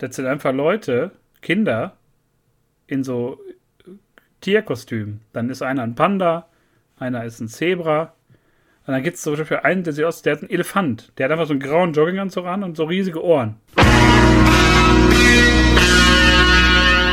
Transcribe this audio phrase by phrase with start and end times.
[0.00, 1.10] Das sind einfach Leute,
[1.42, 1.96] Kinder,
[2.86, 3.40] in so
[4.40, 5.22] Tierkostümen.
[5.32, 6.46] Dann ist einer ein Panda,
[7.00, 8.14] einer ist ein Zebra.
[8.86, 11.10] Und dann gibt es zum Beispiel einen, der sieht aus, der hat einen Elefant.
[11.18, 13.56] Der hat einfach so einen grauen Jogginganzug an und so riesige Ohren.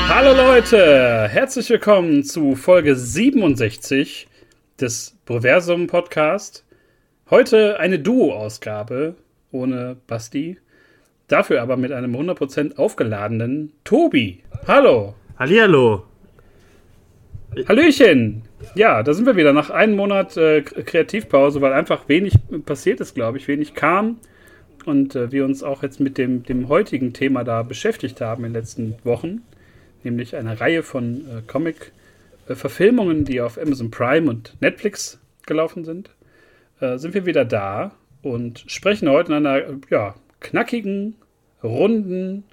[0.07, 4.27] Hallo Leute, herzlich willkommen zu Folge 67
[4.79, 6.63] des Proversum Podcast.
[7.31, 9.15] Heute eine Duo-Ausgabe
[9.51, 10.59] ohne Basti.
[11.27, 14.43] Dafür aber mit einem 100% aufgeladenen Tobi.
[14.67, 15.15] Hallo.
[15.39, 16.03] Hallihallo.
[17.67, 18.43] Hallöchen.
[18.75, 22.35] Ja, da sind wir wieder nach einem Monat äh, Kreativpause, weil einfach wenig
[22.65, 24.17] passiert ist, glaube ich, wenig kam
[24.85, 28.53] und äh, wir uns auch jetzt mit dem, dem heutigen Thema da beschäftigt haben in
[28.53, 29.41] den letzten Wochen,
[30.03, 36.11] nämlich eine Reihe von äh, Comic-Verfilmungen, die auf Amazon Prime und Netflix gelaufen sind,
[36.81, 41.15] äh, sind wir wieder da und sprechen heute in einer ja, knackigen,
[41.63, 42.43] runden,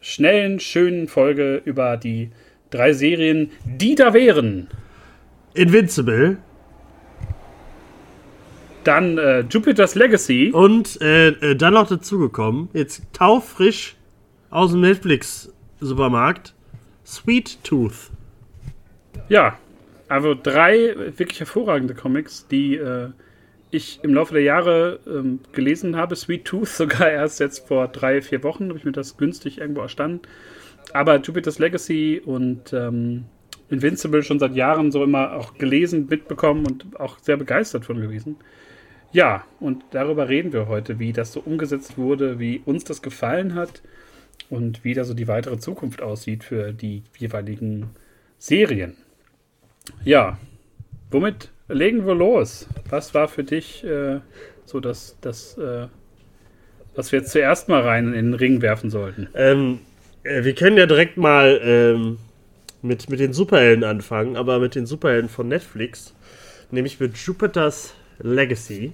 [0.00, 2.30] schnellen, schönen Folge über die
[2.70, 4.68] drei Serien, die da wären.
[5.54, 6.38] Invincible.
[8.84, 10.50] Dann äh, Jupiter's Legacy.
[10.52, 13.94] Und äh, äh, dann noch dazugekommen, jetzt taufrisch
[14.50, 16.54] aus dem Netflix-Supermarkt,
[17.04, 18.10] Sweet Tooth.
[19.28, 19.58] Ja,
[20.08, 23.10] also drei wirklich hervorragende Comics, die äh,
[23.72, 26.14] ich im Laufe der Jahre ähm, gelesen habe.
[26.14, 29.80] Sweet Tooth sogar erst jetzt vor drei, vier Wochen habe ich mir das günstig irgendwo
[29.80, 30.22] erstanden.
[30.92, 33.24] Aber Jupiter's Legacy und ähm,
[33.70, 38.36] Invincible schon seit Jahren so immer auch gelesen, mitbekommen und auch sehr begeistert von gewesen.
[39.12, 43.54] Ja, und darüber reden wir heute, wie das so umgesetzt wurde, wie uns das gefallen
[43.54, 43.82] hat
[44.50, 47.90] und wie da so die weitere Zukunft aussieht für die jeweiligen
[48.38, 48.96] Serien.
[50.04, 50.38] Ja,
[51.10, 52.68] womit legen wir los.
[52.88, 54.20] Was war für dich äh,
[54.64, 55.86] so das, das äh,
[56.94, 59.28] was wir jetzt zuerst mal rein in den Ring werfen sollten?
[59.34, 59.80] Ähm,
[60.22, 62.18] äh, wir können ja direkt mal ähm,
[62.82, 66.14] mit, mit den Superhelden anfangen, aber mit den Superhelden von Netflix,
[66.70, 68.92] nämlich mit Jupiter's Legacy.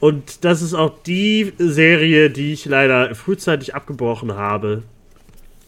[0.00, 4.82] Und das ist auch die Serie, die ich leider frühzeitig abgebrochen habe,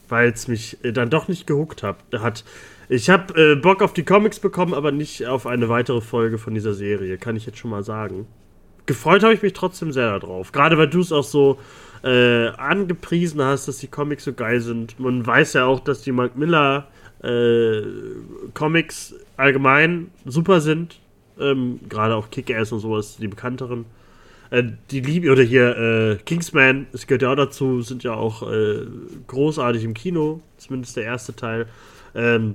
[0.09, 2.45] weil es mich äh, dann doch nicht gehuckt hat.
[2.89, 6.55] Ich habe äh, Bock auf die Comics bekommen, aber nicht auf eine weitere Folge von
[6.55, 8.27] dieser Serie, kann ich jetzt schon mal sagen.
[8.87, 10.53] Gefreut habe ich mich trotzdem sehr darauf.
[10.53, 11.59] Gerade weil du es auch so
[12.05, 15.01] äh, angepriesen hast, dass die Comics so geil sind.
[15.01, 16.87] Man weiß ja auch, dass die Mark Miller
[17.23, 17.83] äh,
[18.55, 21.01] Comics allgemein super sind.
[21.41, 23.87] Ähm, Gerade auch Kick-Ass und sowas, die bekannteren.
[24.51, 28.49] Äh, die Liebe, oder hier äh, Kingsman, es gehört ja auch dazu, sind ja auch
[28.49, 28.87] äh,
[29.27, 31.67] großartig im Kino, zumindest der erste Teil.
[32.15, 32.55] Ähm,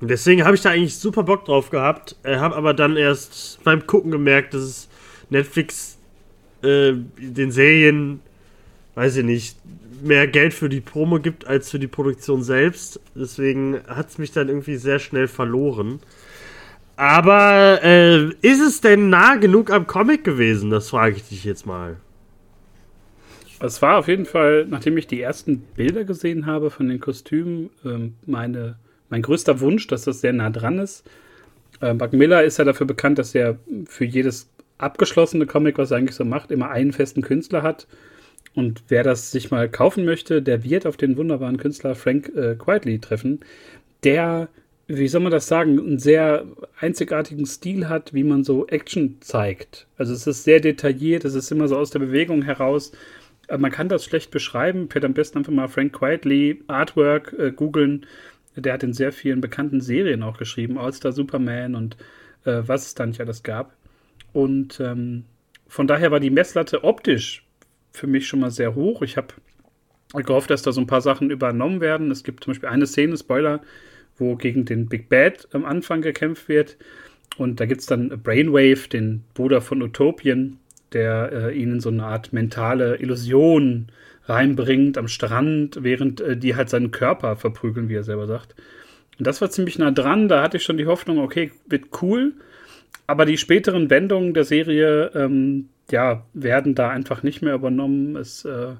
[0.00, 3.86] Deswegen habe ich da eigentlich super Bock drauf gehabt, äh, habe aber dann erst beim
[3.86, 4.88] Gucken gemerkt, dass
[5.28, 5.98] Netflix
[6.62, 8.20] äh, den Serien,
[8.94, 9.56] weiß ich nicht,
[10.02, 13.00] mehr Geld für die Promo gibt als für die Produktion selbst.
[13.16, 16.00] Deswegen hat es mich dann irgendwie sehr schnell verloren.
[16.96, 20.70] Aber äh, ist es denn nah genug am Comic gewesen?
[20.70, 21.96] Das frage ich dich jetzt mal.
[23.60, 27.70] Es war auf jeden Fall, nachdem ich die ersten Bilder gesehen habe von den Kostümen,
[27.84, 28.76] ähm, meine
[29.10, 31.04] mein größter Wunsch, dass das sehr nah dran ist.
[31.80, 35.98] Äh, Buck Miller ist ja dafür bekannt, dass er für jedes abgeschlossene Comic, was er
[35.98, 37.86] eigentlich so macht, immer einen festen Künstler hat.
[38.54, 42.56] Und wer das sich mal kaufen möchte, der wird auf den wunderbaren Künstler Frank äh,
[42.56, 43.40] Quietly treffen,
[44.04, 44.48] der,
[44.86, 46.44] wie soll man das sagen, einen sehr
[46.80, 49.86] einzigartigen Stil hat, wie man so Action zeigt.
[49.96, 52.92] Also es ist sehr detailliert, es ist immer so aus der Bewegung heraus.
[53.48, 54.88] Äh, man kann das schlecht beschreiben.
[54.88, 58.06] Fährt am besten einfach mal Frank Quietly Artwork äh, googeln.
[58.60, 61.96] Der hat in sehr vielen bekannten Serien auch geschrieben, All-Star Superman und
[62.44, 63.76] äh, was es da nicht alles gab.
[64.32, 65.24] Und ähm,
[65.66, 67.44] von daher war die Messlatte optisch
[67.92, 69.02] für mich schon mal sehr hoch.
[69.02, 69.34] Ich habe
[70.14, 72.10] gehofft, dass da so ein paar Sachen übernommen werden.
[72.10, 73.60] Es gibt zum Beispiel eine Szene, Spoiler,
[74.16, 76.76] wo gegen den Big Bad am Anfang gekämpft wird.
[77.36, 80.58] Und da gibt es dann Brainwave, den Bruder von Utopien,
[80.92, 83.88] der äh, ihnen so eine Art mentale Illusion
[84.28, 88.54] reinbringt am Strand, während äh, die halt seinen Körper verprügeln, wie er selber sagt.
[89.18, 90.28] Und das war ziemlich nah dran.
[90.28, 92.34] Da hatte ich schon die Hoffnung, okay, wird cool.
[93.06, 98.16] Aber die späteren Wendungen der Serie, ähm, ja, werden da einfach nicht mehr übernommen.
[98.16, 98.74] Es äh,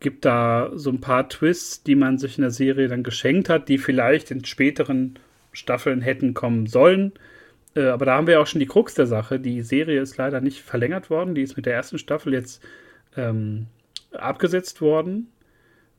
[0.00, 3.68] gibt da so ein paar Twists, die man sich in der Serie dann geschenkt hat,
[3.68, 5.18] die vielleicht in späteren
[5.52, 7.12] Staffeln hätten kommen sollen.
[7.74, 9.40] Äh, aber da haben wir auch schon die Krux der Sache.
[9.40, 11.34] Die Serie ist leider nicht verlängert worden.
[11.34, 12.62] Die ist mit der ersten Staffel jetzt
[13.16, 13.66] ähm,
[14.16, 15.28] abgesetzt worden,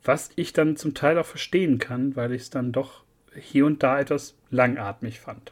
[0.04, 3.04] was ich dann zum Teil auch verstehen kann, weil ich es dann doch
[3.36, 5.52] hier und da etwas langatmig fand.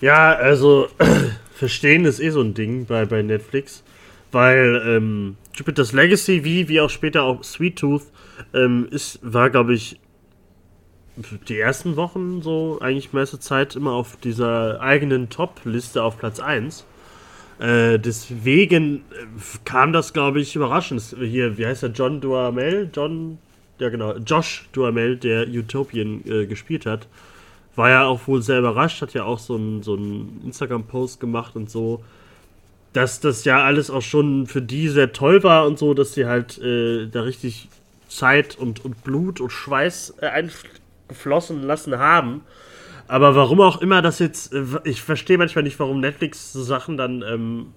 [0.00, 0.88] Ja, also
[1.54, 3.82] verstehen ist eh so ein Ding bei, bei Netflix,
[4.32, 8.04] weil ähm, Jupiter's Legacy, wie, wie auch später auch Sweet Tooth,
[8.54, 10.00] ähm, ist, war, glaube ich,
[11.48, 16.84] die ersten Wochen so eigentlich meiste Zeit immer auf dieser eigenen Top-Liste auf Platz 1.
[17.58, 19.26] Äh, deswegen äh,
[19.64, 21.02] kam das, glaube ich, überraschend.
[21.18, 21.90] Hier, wie heißt der?
[21.90, 22.88] John Duhamel?
[22.94, 23.38] John,
[23.78, 27.08] ja genau, Josh Duhamel, der Utopian äh, gespielt hat,
[27.74, 31.70] war ja auch wohl sehr überrascht, hat ja auch so einen so Instagram-Post gemacht und
[31.70, 32.04] so,
[32.92, 36.26] dass das ja alles auch schon für die sehr toll war und so, dass sie
[36.26, 37.68] halt äh, da richtig
[38.08, 40.48] Zeit und, und Blut und Schweiß äh,
[41.08, 42.42] geflossen lassen haben.
[43.08, 46.96] Aber warum auch immer das jetzt, äh, ich verstehe manchmal nicht, warum Netflix so Sachen
[46.96, 47.72] dann ähm,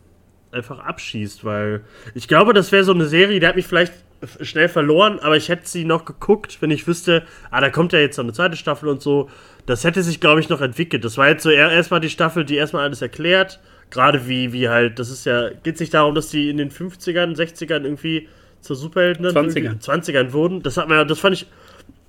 [0.51, 1.81] einfach abschießt, weil
[2.13, 3.93] ich glaube, das wäre so eine Serie, die hat mich vielleicht
[4.41, 7.99] schnell verloren, aber ich hätte sie noch geguckt, wenn ich wüsste, ah, da kommt ja
[7.99, 9.29] jetzt noch eine zweite Staffel und so.
[9.65, 11.03] Das hätte sich, glaube ich, noch entwickelt.
[11.05, 13.59] Das war jetzt so erstmal die Staffel, die erstmal alles erklärt.
[13.89, 16.71] Gerade wie, wie halt, das ist ja, geht es nicht darum, dass die in den
[16.71, 18.27] 50ern, 60ern irgendwie
[18.61, 19.81] zur Superhelden 20ern.
[19.81, 20.61] 20ern wurden.
[20.61, 21.47] Das hat man das fand ich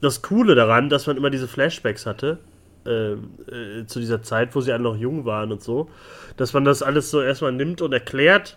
[0.01, 2.39] das Coole daran, dass man immer diese Flashbacks hatte.
[2.85, 5.89] Äh, äh, zu dieser Zeit, wo sie alle noch jung waren und so,
[6.37, 8.57] dass man das alles so erstmal nimmt und erklärt.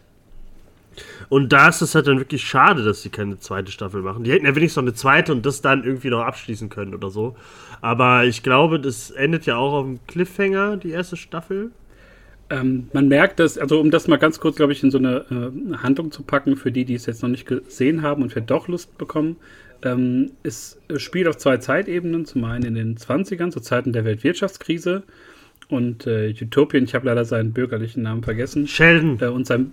[1.30, 4.24] Und da ist es halt dann wirklich schade, dass sie keine zweite Staffel machen.
[4.24, 7.12] Die hätten ja wenigstens noch eine zweite und das dann irgendwie noch abschließen können oder
[7.12, 7.36] so.
[7.82, 11.70] Aber ich glaube, das endet ja auch auf dem Cliffhanger, die erste Staffel.
[12.50, 15.26] Ähm, man merkt das, also um das mal ganz kurz, glaube ich, in so eine
[15.30, 18.50] äh, Handlung zu packen, für die, die es jetzt noch nicht gesehen haben und vielleicht
[18.50, 19.36] doch Lust bekommen.
[19.84, 22.26] Ähm, es spielt auf zwei Zeitebenen.
[22.26, 25.04] Zum einen in den 20ern, zu Zeiten der Weltwirtschaftskrise.
[25.70, 28.68] Und äh, Utopien, ich habe leider seinen bürgerlichen Namen vergessen.
[28.68, 29.20] Sheldon.
[29.22, 29.72] Äh, und sein.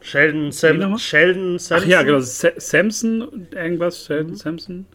[0.00, 1.78] Sheldon, Sam Sheldon Samson.
[1.78, 2.20] Ach ja, genau.
[2.20, 4.04] Sa Samson, irgendwas.
[4.04, 4.36] Sheldon mhm.
[4.36, 4.86] Samson.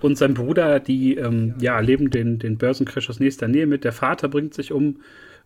[0.00, 3.84] Und sein Bruder, die ähm, ja, erleben den, den Börsencrash aus nächster Nähe mit.
[3.84, 5.00] Der Vater bringt sich um.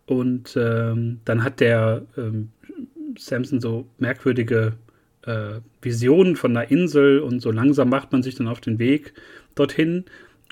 [0.07, 2.49] Und ähm, dann hat der ähm,
[3.17, 4.73] Samson so merkwürdige
[5.27, 9.15] äh, Visionen von einer Insel und so langsam macht man sich dann auf den Weg
[9.55, 10.05] dorthin.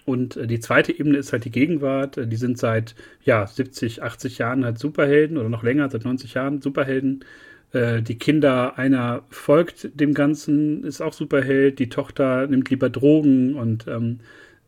[0.05, 2.17] Und äh, die zweite Ebene ist halt die Gegenwart.
[2.17, 6.35] Äh, die sind seit ja, 70, 80 Jahren halt Superhelden oder noch länger, seit 90
[6.35, 7.25] Jahren Superhelden.
[7.73, 11.79] Äh, die Kinder, einer folgt dem Ganzen, ist auch Superheld.
[11.79, 14.21] Die Tochter nimmt lieber Drogen und ähm,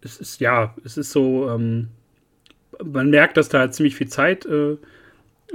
[0.03, 1.89] es ist ja, es ist so, ähm,
[2.85, 4.77] man merkt, dass da ziemlich viel Zeit äh,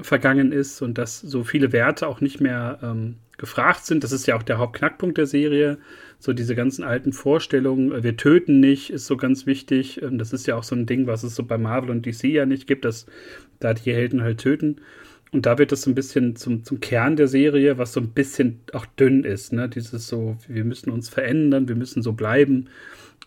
[0.01, 4.03] vergangen ist und dass so viele Werte auch nicht mehr ähm, gefragt sind.
[4.03, 5.77] Das ist ja auch der Hauptknackpunkt der Serie.
[6.19, 10.01] So diese ganzen alten Vorstellungen, äh, wir töten nicht, ist so ganz wichtig.
[10.01, 12.23] Ähm, das ist ja auch so ein Ding, was es so bei Marvel und DC
[12.25, 13.05] ja nicht gibt, dass
[13.59, 14.77] da die Helden halt töten.
[15.31, 18.09] Und da wird das so ein bisschen zum, zum Kern der Serie, was so ein
[18.09, 19.51] bisschen auch dünn ist.
[19.51, 19.67] Ne?
[19.67, 22.69] Dieses so, wir müssen uns verändern, wir müssen so bleiben.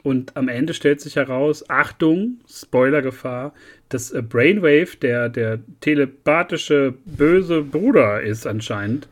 [0.07, 3.53] Und am Ende stellt sich heraus, Achtung, Spoilergefahr,
[3.89, 9.09] dass äh, Brainwave der, der telepathische böse Bruder ist anscheinend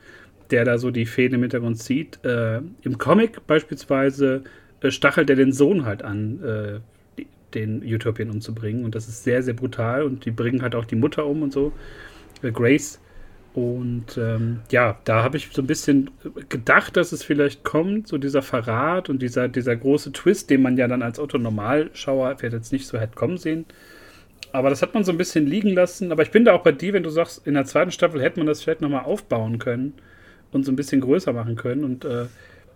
[0.51, 2.25] der da so die Fäden im Hintergrund zieht.
[2.25, 4.45] Äh, Im Comic beispielsweise
[4.81, 7.25] äh, stachelt er den Sohn halt an, äh,
[7.55, 8.85] den Utopien umzubringen.
[8.85, 10.03] Und das ist sehr, sehr brutal.
[10.03, 11.73] Und die bringen halt auch die Mutter um und so.
[12.43, 13.01] Äh, Grace.
[13.55, 16.11] Und ähm, ja, da habe ich so ein bisschen
[16.49, 20.77] gedacht, dass es vielleicht kommt, so dieser Verrat und dieser, dieser große Twist, den man
[20.77, 23.65] ja dann als Otto-Normalschauer vielleicht jetzt nicht so hätte kommen sehen.
[24.51, 26.11] Aber das hat man so ein bisschen liegen lassen.
[26.11, 28.41] Aber ich bin da auch bei dir, wenn du sagst, in der zweiten Staffel hätte
[28.41, 29.95] man das vielleicht nochmal aufbauen können
[30.51, 31.85] und so ein bisschen größer machen können.
[31.85, 32.27] Und äh,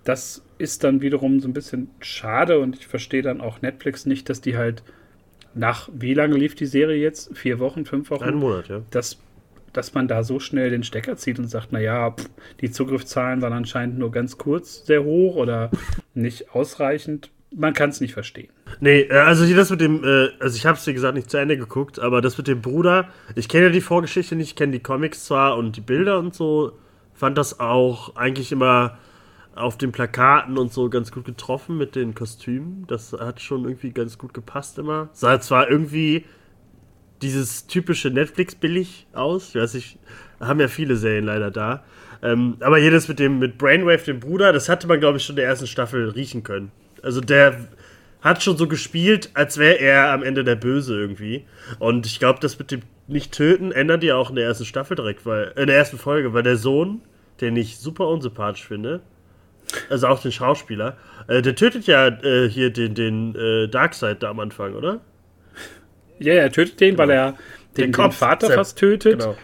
[0.04, 4.28] das ist dann wiederum so ein bisschen schade und ich verstehe dann auch Netflix nicht,
[4.30, 4.82] dass die halt
[5.54, 7.36] nach, wie lange lief die Serie jetzt?
[7.36, 8.24] Vier Wochen, fünf Wochen?
[8.24, 8.82] Ein Monat, ja.
[8.90, 9.18] Dass,
[9.78, 12.28] dass man da so schnell den Stecker zieht und sagt, naja, pff,
[12.60, 15.70] die Zugriffszahlen waren anscheinend nur ganz kurz sehr hoch oder
[16.14, 17.30] nicht ausreichend.
[17.54, 18.50] Man kann es nicht verstehen.
[18.80, 21.36] Nee, äh, also das mit dem, äh, also ich habe es wie gesagt nicht zu
[21.36, 24.72] Ende geguckt, aber das mit dem Bruder, ich kenne ja die Vorgeschichte nicht, ich kenne
[24.72, 26.72] die Comics zwar und die Bilder und so,
[27.14, 28.98] fand das auch eigentlich immer
[29.54, 32.84] auf den Plakaten und so ganz gut getroffen mit den Kostümen.
[32.88, 35.08] Das hat schon irgendwie ganz gut gepasst immer.
[35.12, 36.24] Sah zwar irgendwie
[37.22, 39.50] dieses typische Netflix-billig aus.
[39.50, 39.98] Ich weiß nicht,
[40.40, 41.84] haben ja viele Serien leider da.
[42.22, 45.34] Ähm, aber jedes mit dem mit Brainwave, dem Bruder, das hatte man, glaube ich, schon
[45.34, 46.72] in der ersten Staffel riechen können.
[47.02, 47.68] Also der
[48.20, 51.44] hat schon so gespielt, als wäre er am Ende der Böse irgendwie.
[51.78, 54.96] Und ich glaube, das mit dem nicht töten ändert ja auch in der ersten Staffel
[54.96, 57.00] direkt, weil in der ersten Folge, weil der Sohn,
[57.40, 59.00] den ich super unsympathisch finde,
[59.88, 60.96] also auch den Schauspieler,
[61.28, 65.00] äh, der tötet ja äh, hier den, den äh, Darkseid da am Anfang, oder?
[66.18, 66.98] Ja, er tötet den, genau.
[66.98, 67.36] weil er
[67.76, 69.20] den, den Vater fast tötet.
[69.20, 69.36] Genau.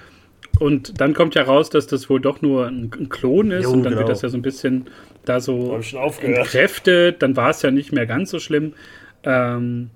[0.61, 3.65] Und dann kommt ja raus, dass das wohl doch nur ein, ein Klon ist.
[3.65, 4.01] Jo, und dann genau.
[4.01, 4.87] wird das ja so ein bisschen
[5.25, 5.81] da so
[6.21, 7.23] entkräftet.
[7.23, 8.75] Dann war es ja nicht mehr ganz so schlimm.
[9.25, 9.91] Ähm,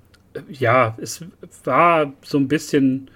[0.48, 1.24] ja, es
[1.64, 3.10] war so ein bisschen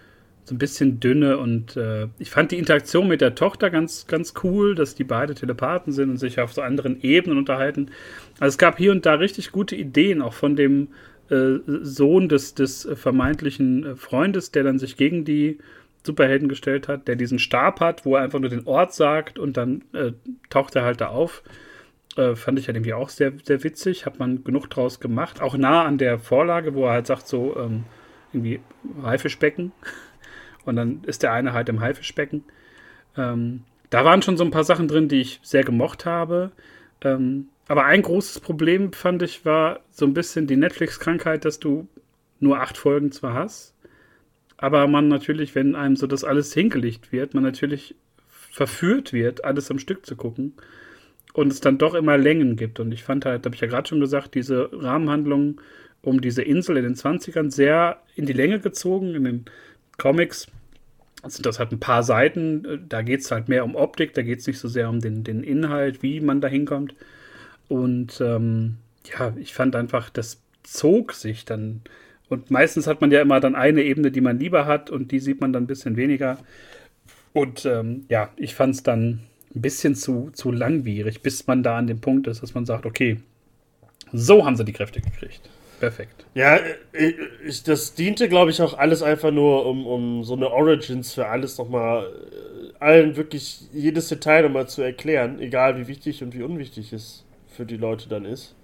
[0.45, 4.35] so ein bisschen dünne und äh, ich fand die Interaktion mit der Tochter ganz, ganz
[4.43, 7.93] cool, dass die beide Telepathen sind und sich auf so anderen Ebenen unterhalten.
[8.41, 10.89] Also es gab hier und da richtig gute Ideen, auch von dem
[11.31, 15.59] äh, Sohn des, des vermeintlichen Freundes, der dann sich gegen die
[16.05, 19.57] Superhelden gestellt hat, der diesen Stab hat, wo er einfach nur den Ort sagt und
[19.57, 20.13] dann äh,
[20.51, 21.43] taucht er halt da auf.
[22.17, 25.41] Äh, fand ich halt irgendwie auch sehr, sehr witzig, hat man genug draus gemacht.
[25.41, 27.85] Auch nah an der Vorlage, wo er halt sagt, so ähm,
[28.33, 28.61] irgendwie
[29.03, 29.73] Haifischbecken.
[30.65, 32.45] Und dann ist der eine halt im Haifischbecken.
[33.17, 36.53] Ähm, da waren schon so ein paar Sachen drin, die ich sehr gemocht habe.
[37.03, 41.89] Ähm, aber ein großes Problem, fand ich, war so ein bisschen die Netflix-Krankheit, dass du
[42.41, 43.75] nur acht Folgen zwar hast,
[44.57, 47.95] aber man natürlich, wenn einem so das alles hingelegt wird, man natürlich
[48.29, 50.55] verführt wird, alles am Stück zu gucken
[51.33, 52.79] und es dann doch immer Längen gibt.
[52.81, 55.61] Und ich fand halt, habe ich ja gerade schon gesagt, diese Rahmenhandlung
[56.03, 59.15] um diese Insel in den 20ern sehr in die Länge gezogen.
[59.15, 59.45] In den
[59.99, 60.49] Comics
[61.25, 62.87] sind das halt ein paar Seiten.
[62.89, 65.25] Da geht es halt mehr um Optik, da geht es nicht so sehr um den,
[65.25, 66.95] den Inhalt, wie man da hinkommt.
[67.73, 68.77] Und ähm,
[69.19, 71.81] ja, ich fand einfach, das zog sich dann.
[72.29, 75.21] Und meistens hat man ja immer dann eine Ebene, die man lieber hat und die
[75.21, 76.37] sieht man dann ein bisschen weniger.
[77.33, 79.21] Und ähm, ja, ich fand es dann
[79.55, 82.85] ein bisschen zu, zu langwierig, bis man da an dem Punkt ist, dass man sagt,
[82.85, 83.21] okay,
[84.13, 85.41] so haben sie die Kräfte gekriegt.
[85.81, 86.27] Perfekt.
[86.35, 86.57] Ja,
[86.93, 91.15] äh, ich, das diente, glaube ich, auch alles einfach nur, um, um so eine Origins
[91.15, 96.35] für alles nochmal äh, allen wirklich jedes Detail nochmal zu erklären, egal wie wichtig und
[96.35, 97.25] wie unwichtig es
[97.57, 98.55] für die Leute dann ist.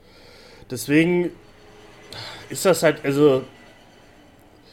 [0.70, 1.30] Deswegen
[2.48, 3.42] ist das halt, also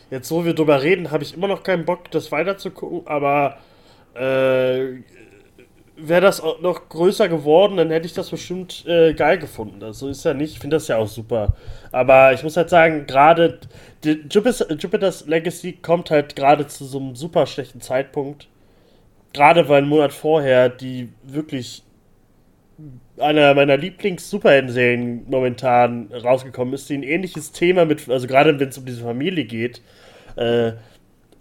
[0.10, 3.08] jetzt wo wir drüber reden, habe ich immer noch keinen Bock, das weiter zu gucken,
[3.08, 3.58] aber
[4.14, 5.02] äh,
[5.98, 9.82] wäre das auch noch größer geworden, dann hätte ich das bestimmt äh, geil gefunden.
[9.84, 11.56] Also ist ja nicht, ich finde das ja auch super.
[11.92, 13.60] Aber ich muss halt sagen, gerade
[14.04, 18.48] Jupiter's, Legacy kommt halt gerade zu so einem super schlechten Zeitpunkt.
[19.34, 21.85] Gerade weil einen Monat vorher die wirklich
[23.18, 28.78] einer meiner Lieblings-Superhelden-Serien momentan rausgekommen ist, die ein ähnliches Thema mit, also gerade wenn es
[28.78, 29.82] um diese Familie geht,
[30.36, 30.74] äh,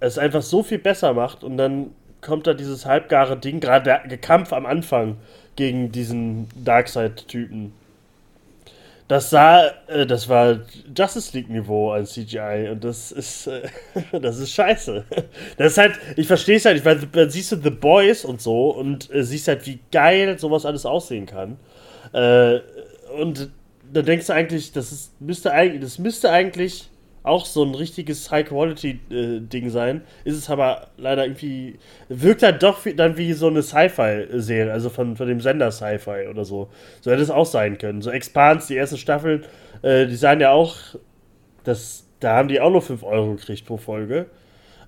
[0.00, 1.90] es einfach so viel besser macht und dann
[2.20, 5.16] kommt da dieses halbgare Ding, gerade der Kampf am Anfang
[5.56, 7.72] gegen diesen Darkseid-Typen.
[9.06, 10.60] Das sah, äh, das war
[10.96, 13.68] Justice League-Niveau an CGI und das ist, äh,
[14.20, 15.04] das ist scheiße.
[15.58, 18.40] Das ist halt, ich verstehe es halt nicht, weil dann siehst du The Boys und
[18.40, 21.58] so und äh, siehst halt, wie geil sowas alles aussehen kann.
[22.12, 22.60] Äh,
[23.18, 23.50] und
[23.92, 26.88] dann denkst du eigentlich, das ist, müsste eigentlich, das müsste eigentlich
[27.24, 30.02] auch so ein richtiges High-Quality-Ding sein.
[30.24, 31.78] Ist es aber leider irgendwie.
[32.08, 36.28] Wirkt halt doch wie, dann wie so eine Sci-Fi-Serie, also von, von dem Sender Sci-Fi
[36.28, 36.68] oder so.
[37.00, 38.02] So hätte es auch sein können.
[38.02, 39.44] So Expans, die ersten Staffeln,
[39.82, 40.76] äh, die sahen ja auch.
[41.64, 44.26] Das, da haben die auch nur 5 Euro gekriegt pro Folge.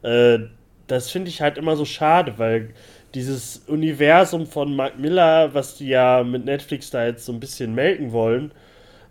[0.03, 0.41] Äh,
[0.87, 2.75] das finde ich halt immer so schade, weil
[3.15, 7.75] dieses Universum von Mark Miller, was die ja mit Netflix da jetzt so ein bisschen
[7.75, 8.53] melken wollen,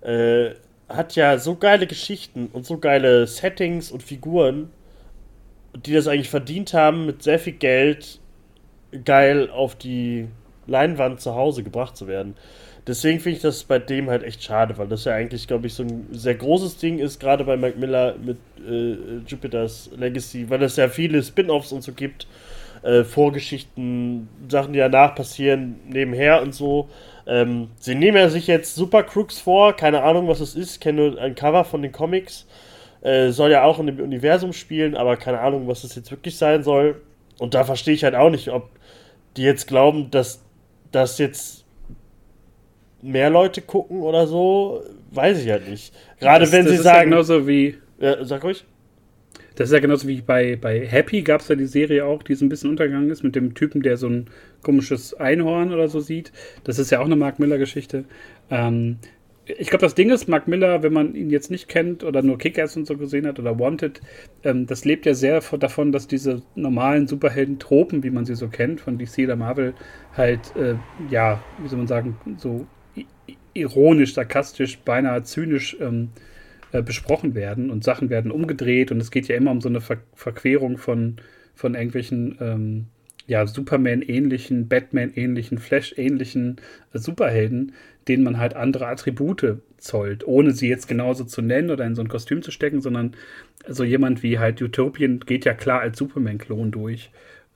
[0.01, 0.51] äh,
[0.89, 4.70] hat ja so geile Geschichten und so geile Settings und Figuren,
[5.75, 8.20] die das eigentlich verdient haben, mit sehr viel Geld
[9.04, 10.27] geil auf die
[10.68, 12.36] Leinwand zu Hause gebracht zu werden.
[12.88, 15.74] Deswegen finde ich das bei dem halt echt schade, weil das ja eigentlich, glaube ich,
[15.74, 18.38] so ein sehr großes Ding ist, gerade bei Mike Miller mit
[18.68, 22.27] äh, Jupiter's Legacy, weil es ja viele Spin-offs und so gibt,
[22.84, 26.88] äh, Vorgeschichten, Sachen, die danach passieren, nebenher und so.
[27.27, 31.10] Ähm, sie nehmen ja sich jetzt Super Crooks vor, keine Ahnung, was es ist, kenne
[31.10, 32.46] nur ein Cover von den Comics.
[33.01, 36.38] Äh, soll ja auch in dem Universum spielen, aber keine Ahnung, was das jetzt wirklich
[36.38, 37.01] sein soll.
[37.38, 38.70] Und da verstehe ich halt auch nicht, ob
[39.38, 40.41] die jetzt glauben, dass
[40.91, 41.65] das jetzt
[43.01, 45.94] mehr Leute gucken oder so, weiß ich halt nicht.
[46.20, 47.12] Gerade das, wenn das sie ist sagen.
[47.12, 47.77] Ja genauso wie.
[48.00, 48.65] Ja, sag ruhig.
[49.55, 52.35] Das ist ja genauso wie bei, bei Happy gab es ja die Serie auch, die
[52.35, 54.25] so ein bisschen untergegangen ist, mit dem Typen, der so ein
[54.62, 56.31] komisches Einhorn oder so sieht.
[56.63, 58.05] Das ist ja auch eine Mark Miller-Geschichte.
[58.50, 58.97] Ähm,
[59.45, 62.38] ich glaube, das Ding ist, Mark Miller, wenn man ihn jetzt nicht kennt oder nur
[62.38, 64.01] Kick-Ass und so gesehen hat oder Wanted,
[64.43, 68.81] ähm, das lebt ja sehr davon, dass diese normalen Superhelden-Tropen, wie man sie so kennt,
[68.81, 69.74] von DC oder Marvel,
[70.13, 70.75] halt, äh,
[71.09, 72.65] ja, wie soll man sagen, so
[73.53, 76.09] ironisch, sarkastisch, beinahe zynisch ähm,
[76.75, 79.79] äh, besprochen werden und Sachen werden umgedreht und es geht ja immer um so eine
[79.79, 81.17] Ver Verquerung von,
[81.53, 82.86] von irgendwelchen ähm,
[83.27, 86.58] ja, Superman-ähnlichen, Batman-ähnlichen, Flash-ähnlichen
[86.94, 87.72] äh, Superhelden,
[88.10, 92.01] denen man halt andere Attribute zollt, ohne sie jetzt genauso zu nennen oder in so
[92.01, 93.15] ein Kostüm zu stecken, sondern
[93.67, 97.10] so jemand wie halt Utopien geht ja klar als Superman-Klon durch.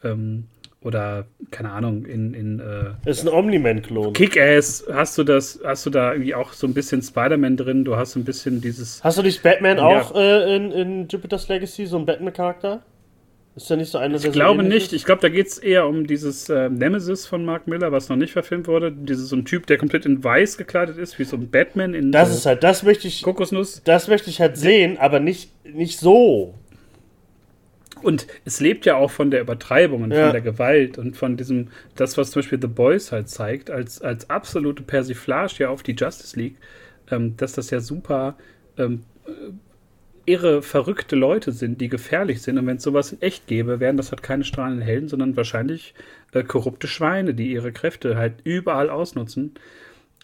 [0.04, 0.46] Ähm,
[0.82, 2.34] oder keine Ahnung, in.
[2.34, 4.14] in äh, ist ein Omni-Man-Klon.
[4.14, 7.98] Kick-Ass, hast du das, hast du da irgendwie auch so ein bisschen Spider-Man drin, du
[7.98, 9.04] hast ein bisschen dieses.
[9.04, 9.84] Hast du nicht Batman ja.
[9.84, 12.82] auch äh, in, in Jupiter's Legacy, so ein Batman-Charakter?
[13.56, 14.94] Ist ja nicht so eine Ich glaube nicht.
[14.94, 18.16] Ich glaube, da geht es eher um dieses äh, Nemesis von Mark Miller, was noch
[18.16, 18.92] nicht verfilmt wurde.
[18.92, 22.14] Dieses so ein Typ, der komplett in weiß gekleidet ist, wie so ein Batman in
[22.14, 23.82] Das so ist halt, das möchte ich, Kokosnuss.
[23.84, 26.54] das möchte ich halt sehen, aber nicht, nicht so.
[28.04, 30.24] Und es lebt ja auch von der Übertreibung und Ja.
[30.26, 34.02] von der Gewalt und von diesem, das, was zum Beispiel The Boys halt zeigt, als,
[34.02, 36.58] als absolute Persiflage ja auf die Justice League,
[37.12, 38.36] ähm, dass das ja super
[38.78, 39.32] ähm, äh,
[40.26, 42.58] irre, verrückte Leute sind, die gefährlich sind.
[42.58, 45.94] Und wenn es sowas in echt gäbe, wären das halt keine strahlenden Helden, sondern wahrscheinlich
[46.34, 49.56] äh, korrupte Schweine, die ihre Kräfte halt überall ausnutzen.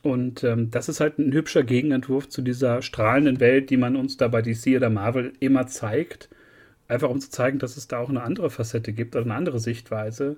[0.03, 4.17] Und ähm, das ist halt ein hübscher Gegenentwurf zu dieser strahlenden Welt, die man uns
[4.17, 6.29] da bei DC oder Marvel immer zeigt.
[6.87, 9.59] Einfach um zu zeigen, dass es da auch eine andere Facette gibt oder eine andere
[9.59, 10.37] Sichtweise.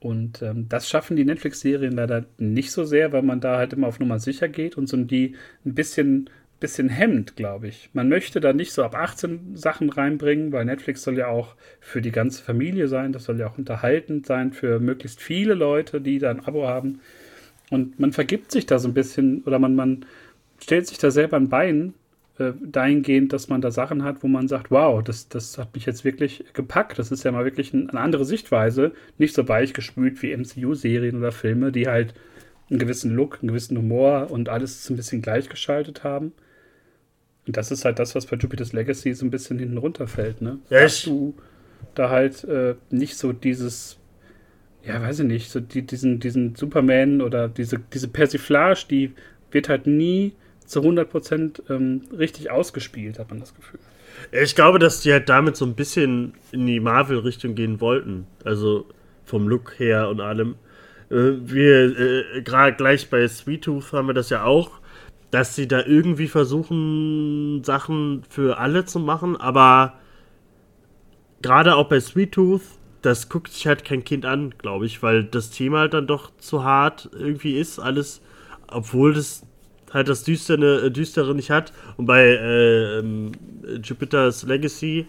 [0.00, 3.88] Und ähm, das schaffen die Netflix-Serien leider nicht so sehr, weil man da halt immer
[3.88, 6.30] auf Nummer sicher geht und so die ein bisschen,
[6.60, 7.90] bisschen hemmt, glaube ich.
[7.94, 12.00] Man möchte da nicht so ab 18 Sachen reinbringen, weil Netflix soll ja auch für
[12.00, 16.18] die ganze Familie sein, das soll ja auch unterhaltend sein für möglichst viele Leute, die
[16.18, 17.00] da ein Abo haben.
[17.70, 20.06] Und man vergibt sich da so ein bisschen oder man, man
[20.60, 21.94] stellt sich da selber ein Bein
[22.38, 25.86] äh, dahingehend, dass man da Sachen hat, wo man sagt, wow, das, das hat mich
[25.86, 26.98] jetzt wirklich gepackt.
[26.98, 28.92] Das ist ja mal wirklich ein, eine andere Sichtweise.
[29.18, 32.14] Nicht so weichgespült wie MCU-Serien oder Filme, die halt
[32.70, 36.32] einen gewissen Look, einen gewissen Humor und alles so ein bisschen gleichgeschaltet haben.
[37.46, 40.58] Und das ist halt das, was bei Jupiter's Legacy so ein bisschen hinten runterfällt, ne?
[40.68, 41.34] Ja, Dass du
[41.94, 43.98] da halt äh, nicht so dieses,
[44.84, 49.12] ja, weiß ich nicht, so die, diesen, diesen Superman oder diese, diese Persiflage, die
[49.50, 50.34] wird halt nie
[50.68, 53.80] zu 100% ähm, richtig ausgespielt, hat man das Gefühl.
[54.32, 58.26] Ich glaube, dass die halt damit so ein bisschen in die Marvel-Richtung gehen wollten.
[58.44, 58.86] Also
[59.24, 60.56] vom Look her und allem.
[61.10, 64.80] Äh, wir, äh, gerade gleich bei Sweet Tooth haben wir das ja auch,
[65.30, 69.94] dass sie da irgendwie versuchen, Sachen für alle zu machen, aber
[71.42, 72.62] gerade auch bei Sweet Tooth,
[73.02, 76.32] das guckt sich halt kein Kind an, glaube ich, weil das Thema halt dann doch
[76.38, 78.22] zu hart irgendwie ist, alles,
[78.68, 79.42] obwohl das
[79.92, 81.72] halt das Düstere, äh, Düstere nicht hat.
[81.96, 83.32] Und bei äh, ähm,
[83.82, 85.06] Jupiter's Legacy,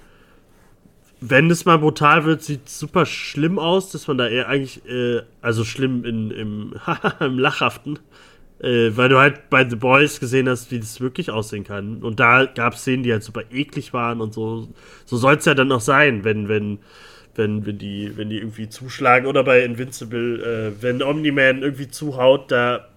[1.22, 4.86] wenn es mal brutal wird, sieht es super schlimm aus, dass man da eher eigentlich,
[4.86, 6.74] äh, also schlimm in, im,
[7.20, 8.00] im Lachhaften,
[8.60, 12.04] äh, weil du halt bei The Boys gesehen hast, wie das wirklich aussehen kann.
[12.04, 14.70] Und da gab es Szenen, die halt super eklig waren und so.
[15.06, 16.80] So soll es ja dann auch sein, wenn, wenn,
[17.36, 19.28] wenn, wenn, die, wenn die irgendwie zuschlagen.
[19.28, 20.42] Oder bei Invincible,
[20.78, 22.88] äh, wenn Omni-Man irgendwie zuhaut, da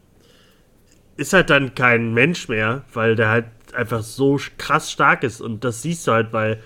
[1.17, 3.45] ist halt dann kein Mensch mehr, weil der halt
[3.75, 5.41] einfach so krass stark ist.
[5.41, 6.59] Und das siehst du halt bei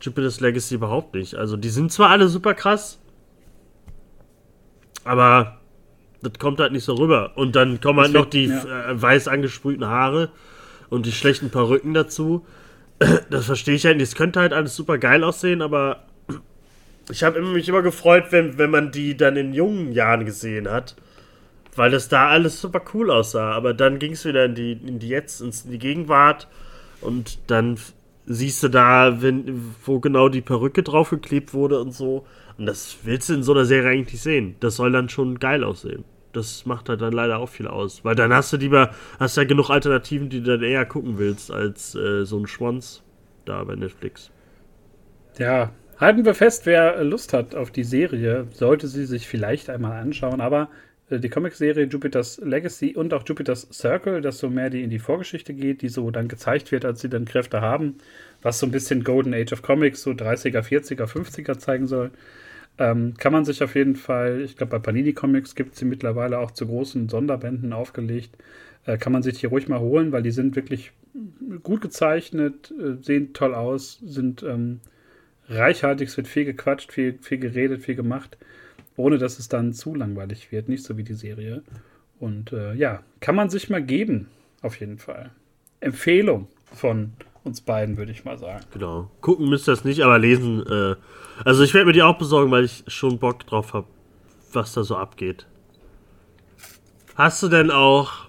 [0.00, 1.34] Jupiter's Legacy überhaupt nicht.
[1.34, 2.98] Also die sind zwar alle super krass,
[5.04, 5.58] aber
[6.22, 7.32] das kommt halt nicht so rüber.
[7.36, 10.30] Und dann kommen halt Das noch die wird- äh, weiß angesprühten Haare
[10.88, 12.44] und die schlechten Perücken dazu.
[13.30, 14.08] Das verstehe ich halt nicht.
[14.08, 16.04] Es könnte halt alles super geil aussehen, aber
[17.10, 20.94] ich habe mich immer gefreut, wenn, wenn man die dann in jungen Jahren gesehen hat.
[21.76, 23.52] Weil das da alles super cool aussah.
[23.52, 26.48] Aber dann ging es wieder in die, in die Jetzt, in die Gegenwart.
[27.00, 27.78] Und dann
[28.26, 32.26] siehst du da, wenn, wo genau die Perücke draufgeklebt wurde und so.
[32.56, 34.56] Und das willst du in so einer Serie eigentlich sehen.
[34.60, 36.04] Das soll dann schon geil aussehen.
[36.32, 38.04] Das macht halt dann leider auch viel aus.
[38.04, 41.50] Weil dann hast du lieber, hast ja genug Alternativen, die du dann eher gucken willst,
[41.50, 43.02] als äh, so ein Schwanz
[43.44, 44.30] da bei Netflix.
[45.38, 50.00] Ja, halten wir fest, wer Lust hat auf die Serie, sollte sie sich vielleicht einmal
[50.00, 50.40] anschauen.
[50.40, 54.90] Aber äh, die Comicserie Jupiter's Legacy und auch Jupiter's Circle, das so mehr die in
[54.90, 57.96] die Vorgeschichte geht, die so dann gezeigt wird, als sie dann Kräfte haben,
[58.42, 62.10] was so ein bisschen Golden Age of Comics, so 30er, 40er, 50er zeigen soll.
[62.78, 65.84] Ähm, kann man sich auf jeden Fall, ich glaube, bei Panini Comics gibt es sie
[65.84, 68.36] mittlerweile auch zu großen Sonderbänden aufgelegt.
[68.86, 70.92] Äh, kann man sich die ruhig mal holen, weil die sind wirklich
[71.62, 74.80] gut gezeichnet, äh, sehen toll aus, sind ähm,
[75.48, 78.36] reichhaltig, es wird viel gequatscht, viel, viel geredet, viel gemacht,
[78.96, 81.62] ohne dass es dann zu langweilig wird, nicht so wie die Serie.
[82.18, 84.28] Und äh, ja, kann man sich mal geben,
[84.62, 85.30] auf jeden Fall.
[85.80, 88.64] Empfehlung von uns beiden, würde ich mal sagen.
[88.72, 89.10] Genau.
[89.20, 90.64] Gucken müsst ihr das nicht, aber lesen.
[90.66, 90.96] Äh,
[91.44, 93.86] also ich werde mir die auch besorgen, weil ich schon Bock drauf habe,
[94.52, 95.46] was da so abgeht.
[97.14, 98.28] Hast du denn auch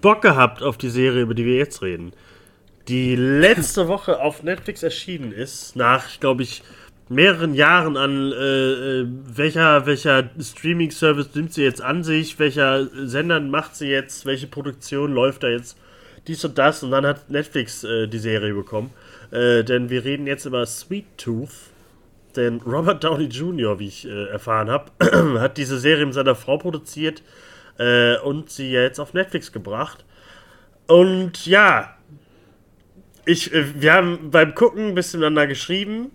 [0.00, 2.12] Bock gehabt auf die Serie, über die wir jetzt reden?
[2.88, 6.62] Die letzte Woche auf Netflix erschienen ist, nach, glaube ich,
[7.10, 13.40] mehreren Jahren an äh, äh, welcher, welcher Streaming-Service nimmt sie jetzt an sich, welcher Sender
[13.40, 15.76] macht sie jetzt, welche Produktion läuft da jetzt,
[16.28, 18.90] dies und das und dann hat Netflix äh, die Serie bekommen.
[19.32, 21.50] Äh, denn wir reden jetzt über Sweet Tooth.
[22.36, 24.92] Denn Robert Downey Jr., wie ich äh, erfahren habe,
[25.40, 27.24] hat diese Serie mit seiner Frau produziert
[27.78, 30.04] äh, und sie jetzt auf Netflix gebracht.
[30.86, 31.96] Und ja,
[33.26, 36.12] ich, wir haben beim Gucken ein bisschen miteinander geschrieben.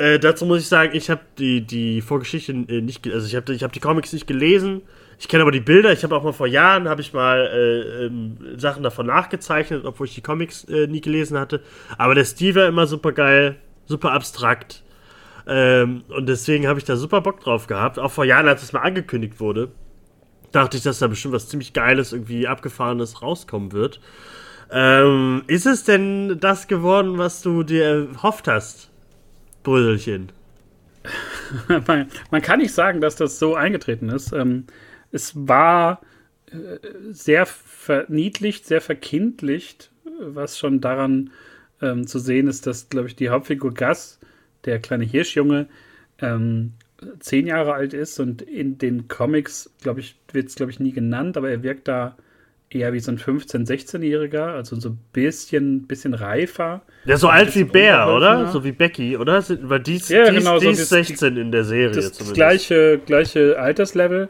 [0.00, 3.52] Äh, dazu muss ich sagen, ich habe die, die Vorgeschichte äh, nicht, also ich habe
[3.52, 4.80] ich hab die Comics nicht gelesen.
[5.18, 5.92] Ich kenne aber die Bilder.
[5.92, 10.06] Ich habe auch mal vor Jahren habe ich mal äh, ähm, Sachen davon nachgezeichnet, obwohl
[10.06, 11.60] ich die Comics äh, nie gelesen hatte.
[11.98, 14.82] Aber der Stil war immer super geil, super abstrakt.
[15.46, 17.98] Ähm, und deswegen habe ich da super Bock drauf gehabt.
[17.98, 19.68] Auch vor Jahren, als es mal angekündigt wurde,
[20.50, 24.00] dachte ich, dass da bestimmt was ziemlich Geiles, irgendwie abgefahrenes rauskommen wird.
[24.70, 27.84] Ähm, ist es denn das geworden, was du dir
[28.14, 28.89] erhofft hast,
[29.62, 30.32] Bröselchen?
[31.86, 34.32] man, man, kann nicht sagen, dass das so eingetreten ist.
[34.32, 34.64] Ähm,
[35.12, 36.00] es war
[36.46, 36.78] äh,
[37.10, 41.30] sehr verniedlicht, sehr verkindlicht, was schon daran
[41.80, 44.18] ähm, zu sehen ist, dass, glaube ich, die Hauptfigur Gus,
[44.64, 45.68] der kleine Hirschjunge,
[46.18, 46.74] ähm,
[47.18, 50.92] zehn Jahre alt ist und in den Comics, glaube ich, wird es, glaube ich, nie
[50.92, 52.16] genannt, aber er wirkt da
[52.70, 56.82] eher wie so ein 15-, 16-Jähriger, also so ein bisschen, bisschen reifer.
[57.04, 58.50] Ja, so alt wie Bär, oder?
[58.52, 59.44] So wie Becky, oder?
[59.62, 62.34] Weil die, ja, genau, die, so ist 16 in der Serie das zumindest.
[62.34, 64.28] Gleiche, gleiche Alterslevel.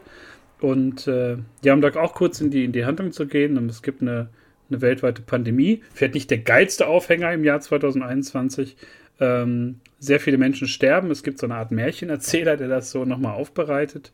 [0.59, 3.57] Und äh, die haben da auch kurz in die, in die Handlung zu gehen.
[3.57, 4.29] Und es gibt eine,
[4.69, 5.83] eine weltweite Pandemie.
[5.93, 8.75] Vielleicht nicht der geilste Aufhänger im Jahr 2021.
[9.19, 11.11] Ähm, sehr viele Menschen sterben.
[11.11, 14.11] Es gibt so eine Art Märchenerzähler, der das so nochmal aufbereitet.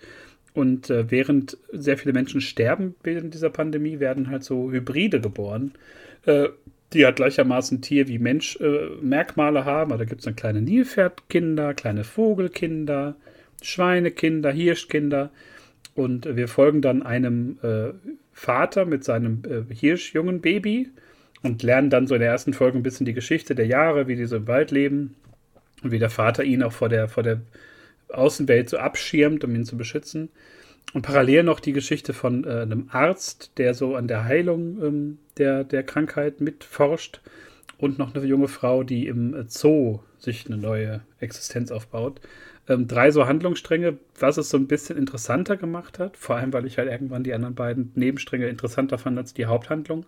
[0.57, 5.73] Und äh, während sehr viele Menschen sterben während dieser Pandemie, werden halt so Hybride geboren,
[6.25, 6.47] äh,
[6.93, 9.91] die halt gleichermaßen Tier- wie Mensch-Merkmale äh, haben.
[9.91, 13.17] Also da gibt es dann kleine Nilpferdkinder, kleine Vogelkinder,
[13.61, 15.29] Schweinekinder, Hirschkinder.
[15.93, 17.89] Und wir folgen dann einem äh,
[18.33, 20.89] Vater mit seinem äh, Hirschjungen Baby
[21.43, 24.15] und lernen dann so in der ersten Folge ein bisschen die Geschichte der Jahre, wie
[24.15, 25.13] die so im Wald leben
[25.83, 27.41] und wie der Vater ihn auch vor der, vor der
[28.09, 30.29] Außenwelt so abschirmt, um ihn zu beschützen.
[30.93, 35.17] Und parallel noch die Geschichte von äh, einem Arzt, der so an der Heilung ähm,
[35.37, 37.21] der, der Krankheit mitforscht.
[37.77, 42.21] Und noch eine junge Frau, die im äh, Zoo sich eine neue Existenz aufbaut.
[42.69, 46.17] Ähm, drei so Handlungsstränge, was es so ein bisschen interessanter gemacht hat.
[46.17, 50.05] Vor allem, weil ich halt irgendwann die anderen beiden Nebenstränge interessanter fand als die Haupthandlung.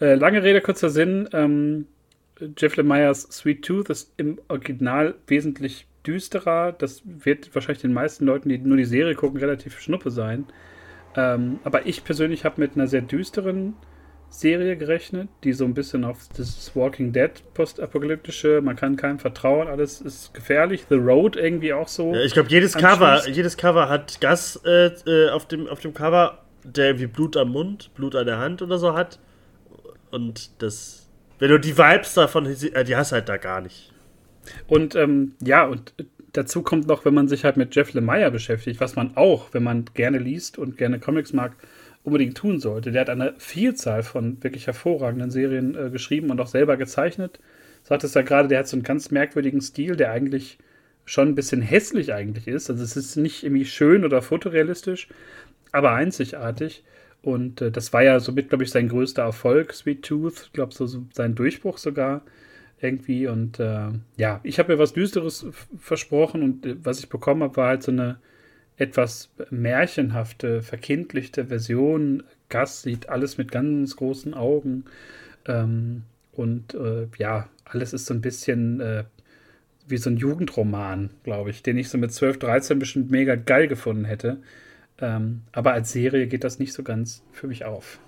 [0.00, 1.28] Äh, lange Rede, kurzer Sinn.
[1.32, 1.86] Ähm,
[2.56, 6.72] Jeff Lemire's Sweet Tooth ist im Original wesentlich düsterer.
[6.72, 10.46] Das wird wahrscheinlich den meisten Leuten, die nur die Serie gucken, relativ schnuppe sein.
[11.16, 13.74] Ähm, aber ich persönlich habe mit einer sehr düsteren
[14.30, 19.68] Serie gerechnet, die so ein bisschen auf das Walking Dead postapokalyptische, man kann keinem vertrauen,
[19.68, 20.84] alles ist gefährlich.
[20.88, 22.14] The Road irgendwie auch so.
[22.14, 25.94] Ja, ich glaube, jedes Cover, jedes Cover hat Gas äh, äh, auf, dem, auf dem
[25.94, 29.18] Cover, der irgendwie Blut am Mund, Blut an der Hand oder so hat.
[30.10, 33.92] Und das, wenn du die Vibes davon, äh, die hast halt da gar nicht.
[34.66, 35.94] Und ähm, ja, und
[36.32, 39.62] dazu kommt noch, wenn man sich halt mit Jeff Lemire beschäftigt, was man auch, wenn
[39.62, 41.56] man gerne liest und gerne Comics mag,
[42.04, 42.92] unbedingt tun sollte.
[42.92, 47.40] Der hat eine Vielzahl von wirklich hervorragenden Serien äh, geschrieben und auch selber gezeichnet.
[47.82, 50.58] Sagt es ja gerade, der hat so einen ganz merkwürdigen Stil, der eigentlich
[51.04, 52.70] schon ein bisschen hässlich eigentlich ist.
[52.70, 55.08] Also es ist nicht irgendwie schön oder fotorealistisch,
[55.72, 56.84] aber einzigartig.
[57.22, 60.50] Und äh, das war ja somit, glaube ich, sein größter Erfolg, Sweet Tooth.
[60.52, 62.22] Glaube, so, so sein Durchbruch sogar
[62.80, 63.26] irgendwie.
[63.26, 65.46] Und äh, ja, ich habe mir was Düsteres
[65.78, 68.18] versprochen und äh, was ich bekommen habe, war halt so eine
[68.76, 72.22] etwas märchenhafte, verkindlichte Version.
[72.48, 74.84] Gas sieht alles mit ganz großen Augen.
[75.46, 79.04] Ähm, und äh, ja, alles ist so ein bisschen äh,
[79.88, 83.68] wie so ein Jugendroman, glaube ich, den ich so mit 12, 13 bestimmt mega geil
[83.68, 84.38] gefunden hätte.
[85.00, 87.98] Ähm, aber als Serie geht das nicht so ganz für mich auf.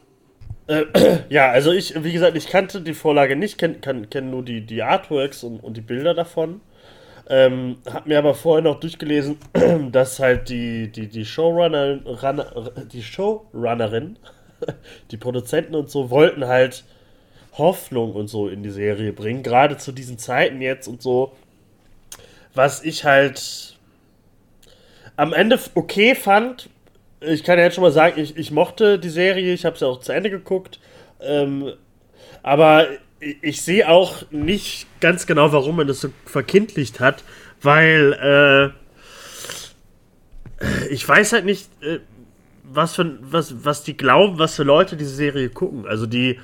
[0.67, 0.85] Äh,
[1.29, 4.83] ja, also ich, wie gesagt, ich kannte die Vorlage nicht, kenne kenn nur die, die
[4.83, 6.61] Artworks und, und die Bilder davon.
[7.29, 9.39] Ähm, hab mir aber vorher noch durchgelesen,
[9.93, 14.19] dass halt die, die, die Showrunner, Runner, die Showrunnerin,
[15.13, 16.85] die Produzenten und so wollten halt
[17.53, 21.33] Hoffnung und so in die Serie bringen, gerade zu diesen Zeiten jetzt und so.
[22.55, 23.77] Was ich halt
[25.17, 26.69] am Ende okay fand,
[27.21, 29.87] ich kann ja jetzt schon mal sagen, ich, ich mochte die Serie, ich habe sie
[29.87, 30.81] auch zu Ende geguckt.
[31.21, 31.73] Ähm,
[32.43, 32.87] aber
[33.21, 37.23] ich, ich sehe auch nicht ganz genau, warum man das so verkindlicht hat,
[37.63, 38.75] weil
[40.61, 41.99] äh, ich weiß halt nicht, äh,
[42.65, 45.87] was, für, was, was die glauben, was für Leute diese Serie gucken.
[45.87, 46.39] Also die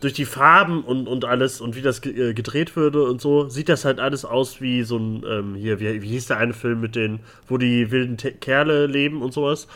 [0.00, 3.68] durch die Farben und, und alles und wie das äh, gedreht würde und so, sieht
[3.68, 6.80] das halt alles aus wie so ein, ähm, hier, wie, wie hieß der eine Film
[6.80, 9.68] mit den, wo die wilden Te Kerle leben und sowas.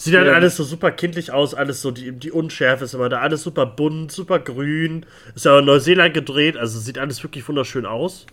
[0.00, 0.32] Sieht halt ja.
[0.32, 3.66] alles so super kindlich aus, alles so, die, die Unschärfe ist immer da, alles super
[3.66, 5.04] bunt, super grün.
[5.34, 8.24] Ist ja in Neuseeland gedreht, also sieht alles wirklich wunderschön aus.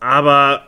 [0.00, 0.66] Aber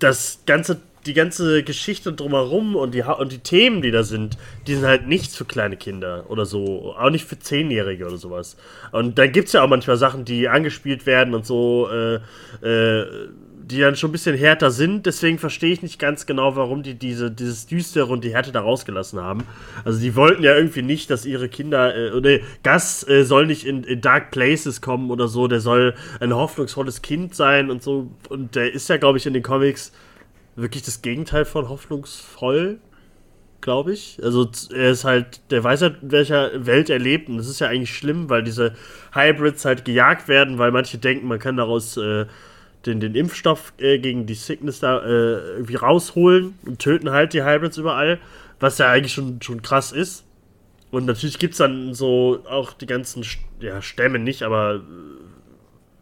[0.00, 4.74] das ganze die ganze Geschichte drumherum und die, und die Themen, die da sind, die
[4.74, 6.94] sind halt nichts für kleine Kinder oder so.
[6.98, 8.56] Auch nicht für Zehnjährige oder sowas.
[8.92, 12.16] Und dann gibt es ja auch manchmal Sachen, die angespielt werden und so, äh,
[12.66, 13.28] äh,
[13.70, 15.06] die dann schon ein bisschen härter sind.
[15.06, 18.60] Deswegen verstehe ich nicht ganz genau, warum die diese, dieses Düstere und die Härte da
[18.60, 19.44] rausgelassen haben.
[19.84, 23.64] Also die wollten ja irgendwie nicht, dass ihre Kinder, äh, oder Gas äh, soll nicht
[23.64, 28.10] in, in Dark Places kommen oder so, der soll ein hoffnungsvolles Kind sein und so.
[28.28, 29.92] Und der ist ja, glaube ich, in den Comics
[30.56, 32.78] wirklich das Gegenteil von hoffnungsvoll,
[33.60, 34.18] glaube ich.
[34.22, 37.60] Also er ist halt, der weiß halt, in welcher Welt er lebt und das ist
[37.60, 38.74] ja eigentlich schlimm, weil diese
[39.12, 42.26] Hybrids halt gejagt werden, weil manche denken, man kann daraus äh,
[42.86, 47.42] den, den Impfstoff äh, gegen die Sickness da äh, irgendwie rausholen und töten halt die
[47.44, 48.18] Hybrids überall,
[48.58, 50.24] was ja eigentlich schon, schon krass ist.
[50.90, 53.24] Und natürlich gibt es dann so auch die ganzen,
[53.60, 54.80] ja, Stämme nicht, aber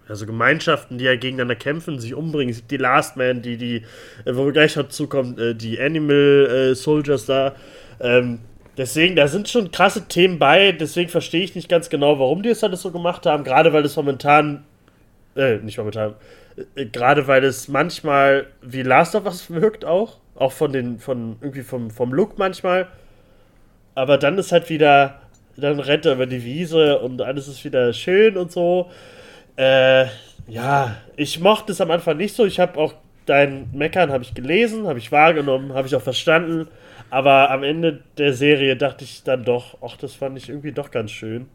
[0.08, 2.50] also Gemeinschaften, die ja gegeneinander kämpfen, sich umbringen.
[2.50, 3.76] Es gibt die Last Man, die, die,
[4.24, 7.54] äh, wo wir gleich dazu kommen, äh, die Animal äh, Soldiers da.
[8.00, 8.38] Ähm,
[8.78, 12.48] deswegen, da sind schon krasse Themen bei, deswegen verstehe ich nicht ganz genau, warum die
[12.48, 13.44] es alles so gemacht haben.
[13.44, 14.64] Gerade weil es momentan,
[15.36, 16.14] äh, nicht momentan, äh,
[16.75, 20.18] gerade weil es manchmal wie Last of Us wirkt auch.
[20.35, 22.87] Auch von den, von, irgendwie vom, vom Look manchmal.
[23.94, 25.21] Aber dann ist halt wieder,
[25.57, 28.90] dann rennt er über die Wiese und alles ist wieder schön und so.
[29.57, 30.07] Äh,
[30.47, 32.44] ja, ich mochte es am Anfang nicht so.
[32.44, 32.94] Ich habe auch
[33.27, 36.68] dein Meckern habe ich gelesen, habe ich wahrgenommen, habe ich auch verstanden.
[37.11, 40.90] Aber am Ende der Serie dachte ich dann doch, ach, das fand ich irgendwie doch
[40.90, 41.49] ganz schön.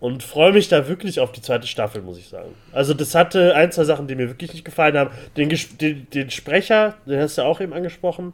[0.00, 2.54] Und freue mich da wirklich auf die zweite Staffel, muss ich sagen.
[2.72, 5.10] Also, das hatte ein, zwei Sachen, die mir wirklich nicht gefallen haben.
[5.36, 5.48] Den,
[5.80, 8.32] den, den Sprecher, den hast du auch eben angesprochen,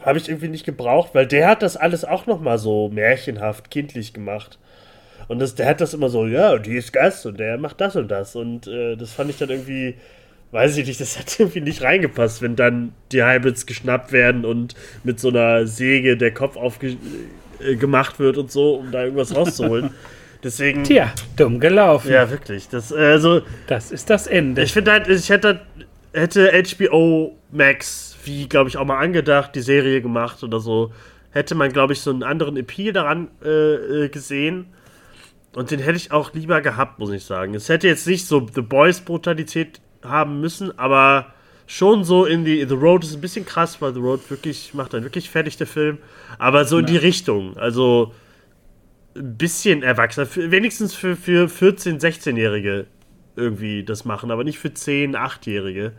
[0.00, 4.14] habe ich irgendwie nicht gebraucht, weil der hat das alles auch nochmal so märchenhaft, kindlich
[4.14, 4.58] gemacht.
[5.28, 7.94] Und das, der hat das immer so, ja, die ist Gast und der macht das
[7.94, 8.34] und das.
[8.34, 9.94] Und äh, das fand ich dann irgendwie,
[10.50, 14.74] weiß ich nicht, das hat irgendwie nicht reingepasst, wenn dann die Hybrids geschnappt werden und
[15.04, 16.98] mit so einer Säge der Kopf aufgemacht
[17.62, 19.90] äh, wird und so, um da irgendwas rauszuholen.
[20.42, 20.82] Deswegen.
[20.84, 22.10] Tja, dumm gelaufen.
[22.10, 22.68] Ja, wirklich.
[22.68, 24.62] Das, also, das ist das Ende.
[24.62, 25.60] Ich finde halt, ich hätte,
[26.12, 30.92] hätte HBO Max, wie glaube ich auch mal angedacht, die Serie gemacht oder so,
[31.30, 34.66] hätte man, glaube ich, so einen anderen Appeal daran äh, äh gesehen
[35.54, 37.54] und den hätte ich auch lieber gehabt, muss ich sagen.
[37.54, 41.34] Es hätte jetzt nicht so The Boys-Brutalität haben müssen, aber
[41.66, 42.66] schon so in die.
[42.66, 45.66] The Road ist ein bisschen krass, weil The Road wirklich macht dann wirklich fertig, der
[45.66, 45.98] Film.
[46.38, 47.56] Aber so in die Richtung.
[47.56, 48.14] Also
[49.16, 50.26] ein bisschen erwachsener.
[50.26, 52.86] Für, wenigstens für, für 14-, 16-Jährige
[53.36, 55.92] irgendwie das machen, aber nicht für 10-, 8-Jährige.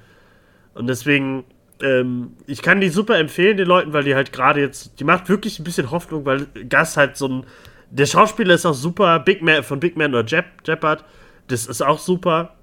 [0.73, 1.45] Und deswegen,
[1.81, 5.29] ähm, ich kann die super empfehlen, den Leuten, weil die halt gerade jetzt, die macht
[5.29, 7.45] wirklich ein bisschen Hoffnung, weil Gas halt so ein
[7.93, 9.19] der Schauspieler ist auch super.
[9.19, 11.05] Big Man, von Big Man oder Jep, Jeppard,
[11.47, 12.55] das ist auch super.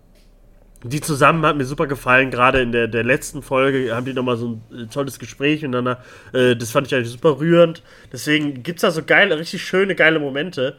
[0.83, 2.31] Die zusammen hat mir super gefallen.
[2.31, 6.03] Gerade in der, der letzten Folge haben die nochmal so ein äh, tolles Gespräch miteinander.
[6.33, 7.83] Äh, das fand ich eigentlich super rührend.
[8.13, 10.77] Deswegen gibt es da so geile, richtig schöne, geile Momente.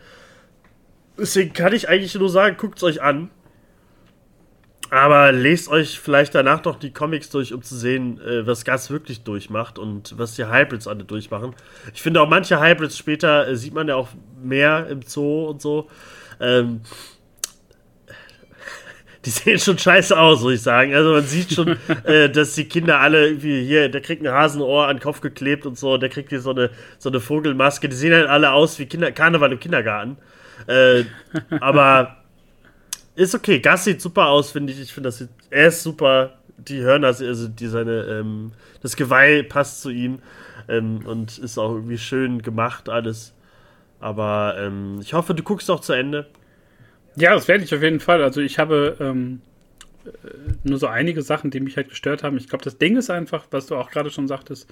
[1.20, 3.30] Deswegen kann ich eigentlich nur sagen, guckt es euch an.
[4.90, 8.90] Aber lest euch vielleicht danach doch die Comics durch, um zu sehen, äh, was Gas
[8.90, 11.56] wirklich durchmacht und was die Hybrids alle durchmachen.
[11.94, 14.10] Ich finde auch manche Hybrids später äh, sieht man ja auch
[14.44, 15.88] mehr im Zoo und so.
[16.42, 16.82] Ähm,
[19.26, 20.94] die sehen schon scheiße aus, muss ich sagen.
[20.96, 24.88] Also man sieht schon, äh, dass die Kinder alle irgendwie hier, der kriegt ein Hasenohr
[24.88, 27.88] an den Kopf geklebt und so, der kriegt hier so eine, so eine Vogelmaske.
[27.88, 30.18] Die sehen halt alle aus wie Kinder, Karneval im Kindergarten.
[30.68, 31.04] Äh,
[31.60, 32.18] aber
[33.16, 33.60] ist okay.
[33.60, 34.82] Gas sieht super aus, finde ich.
[34.82, 35.14] Ich finde,
[35.50, 36.38] er ist super.
[36.58, 38.52] Die Hörner, also die seine, ähm,
[38.84, 40.20] das Geweih passt zu ihm
[40.68, 43.34] ähm, und ist auch irgendwie schön gemacht alles.
[44.00, 46.28] Aber ähm, ich hoffe, du guckst auch zu Ende.
[47.16, 48.24] Ja, das werde ich auf jeden Fall.
[48.24, 49.42] Also ich habe ähm,
[50.06, 50.10] äh,
[50.64, 52.38] nur so einige Sachen, die mich halt gestört haben.
[52.38, 54.72] Ich glaube, das Ding ist einfach, was du auch gerade schon sagtest,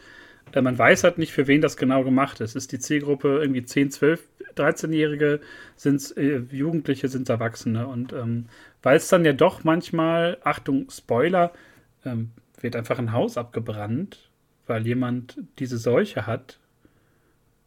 [0.54, 2.56] äh, man weiß halt nicht, für wen das genau gemacht ist.
[2.56, 4.24] Ist die Zielgruppe irgendwie 10, 12,
[4.56, 5.42] 13-Jährige,
[5.76, 7.88] sind es äh, Jugendliche, sind es Erwachsene.
[7.88, 8.46] Und ähm,
[8.82, 11.52] weil es dann ja doch manchmal, Achtung, Spoiler,
[12.06, 14.30] ähm, wird einfach ein Haus abgebrannt,
[14.68, 16.58] weil jemand diese Seuche hat.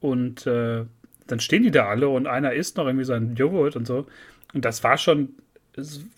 [0.00, 0.84] Und äh,
[1.26, 4.06] dann stehen die da alle und einer isst noch irgendwie seinen Joghurt und so.
[4.52, 5.30] Und das war schon,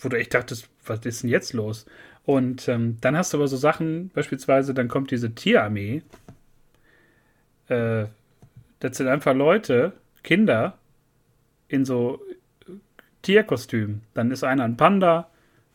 [0.01, 1.87] wo du echt dachtest, was ist denn jetzt los?
[2.25, 6.03] Und ähm, dann hast du aber so Sachen, beispielsweise, dann kommt diese Tierarmee
[7.69, 8.07] äh,
[8.81, 9.93] das sind einfach Leute,
[10.23, 10.75] Kinder,
[11.69, 12.21] in so
[13.23, 14.03] Tierkostümen.
[14.13, 15.29] Dann ist einer ein Panda,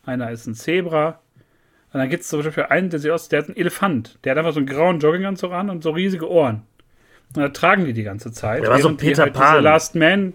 [0.05, 1.19] einer ist ein Zebra.
[1.91, 4.19] Und dann gibt es zum Beispiel einen, der sieht aus, der hat einen Elefant.
[4.23, 6.63] Der hat einfach so einen grauen Jogginganzug an und so riesige Ohren.
[7.35, 8.63] Und da tragen die die ganze Zeit.
[8.63, 9.63] Der war so ein Peter halt Pan.
[9.63, 10.33] Last Man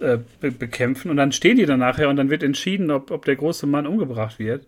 [0.00, 1.10] äh, be bekämpfen.
[1.10, 3.86] Und dann stehen die dann nachher und dann wird entschieden, ob, ob der große Mann
[3.86, 4.66] umgebracht wird.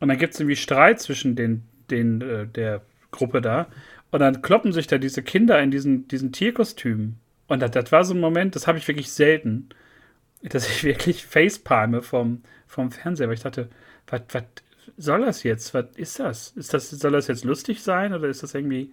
[0.00, 3.68] Und dann gibt es irgendwie Streit zwischen den den, äh, der Gruppe da.
[4.10, 7.18] Und dann kloppen sich da diese Kinder in diesen, diesen Tierkostümen.
[7.48, 9.68] Und das, das war so ein Moment, das habe ich wirklich selten,
[10.42, 13.68] dass ich wirklich facepalme vom, vom Fernseher, weil ich dachte,
[14.06, 14.22] was
[14.96, 15.74] soll das jetzt?
[15.74, 16.48] Was ist das?
[16.56, 16.90] Ist das?
[16.90, 18.92] Soll das jetzt lustig sein oder ist das irgendwie,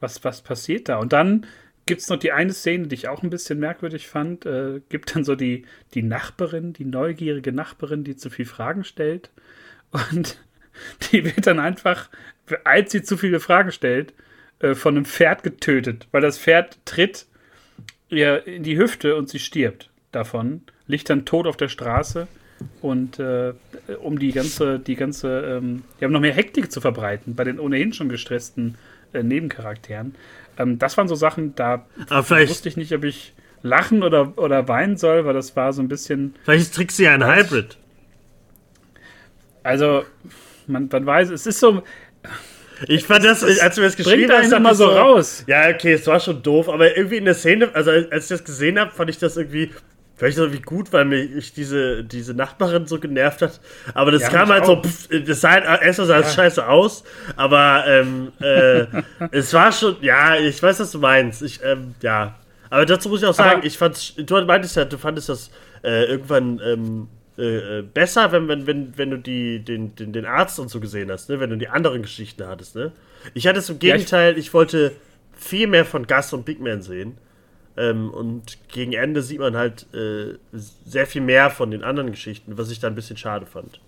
[0.00, 0.98] was, was passiert da?
[0.98, 1.46] Und dann
[1.88, 4.46] gibt es noch die eine Szene, die ich auch ein bisschen merkwürdig fand.
[4.46, 9.30] Äh, gibt dann so die, die Nachbarin, die neugierige Nachbarin, die zu viele Fragen stellt.
[9.90, 10.38] Und
[11.10, 12.10] die wird dann einfach,
[12.62, 14.12] als sie zu viele Fragen stellt,
[14.60, 17.26] äh, von einem Pferd getötet, weil das Pferd tritt
[18.10, 22.28] ihr in die Hüfte und sie stirbt davon, liegt dann tot auf der Straße
[22.82, 23.54] und äh,
[24.02, 27.58] um die ganze, die ganze, ähm, die haben noch mehr Hektik zu verbreiten bei den
[27.58, 28.76] ohnehin schon gestressten
[29.12, 30.14] äh, Nebencharakteren.
[30.58, 34.96] Ähm, das waren so Sachen, da wusste ich nicht, ob ich lachen oder, oder weinen
[34.96, 36.34] soll, weil das war so ein bisschen.
[36.44, 37.76] Vielleicht trickst du ja ein Hybrid.
[39.62, 40.04] Also,
[40.66, 41.82] man, man weiß, es ist so.
[42.86, 45.44] Ich fand das, als du das geschrieben hast, immer so raus.
[45.48, 48.44] Ja, okay, es war schon doof, aber irgendwie in der Szene, also als ich das
[48.44, 49.72] gesehen habe, fand ich das irgendwie
[50.18, 53.60] vielleicht irgendwie gut, weil mich diese, diese Nachbarin so genervt hat.
[53.94, 54.82] Aber das ja, kam halt auch.
[54.82, 56.28] so, pff, das sah halt erstmal sah ja.
[56.28, 57.04] scheiße aus,
[57.36, 58.86] aber ähm, äh,
[59.30, 61.42] es war schon, ja, ich weiß, was du meinst.
[61.42, 62.34] Ich, ähm, ja.
[62.68, 65.50] Aber dazu muss ich auch sagen, aber ich fand's, du meintest ja, du fandest das
[65.82, 70.58] äh, irgendwann ähm, äh, besser, wenn, wenn, wenn, wenn du die, den, den, den Arzt
[70.58, 71.38] und so gesehen hast, ne?
[71.38, 72.74] wenn du die anderen Geschichten hattest.
[72.74, 72.90] Ne?
[73.34, 74.92] Ich hatte es im Gegenteil, ja, ich, ich, wollte
[75.36, 77.16] viel mehr von Gus und Big Man sehen.
[77.78, 82.58] Ähm, und gegen Ende sieht man halt äh, sehr viel mehr von den anderen Geschichten,
[82.58, 83.80] was ich da ein bisschen schade fand.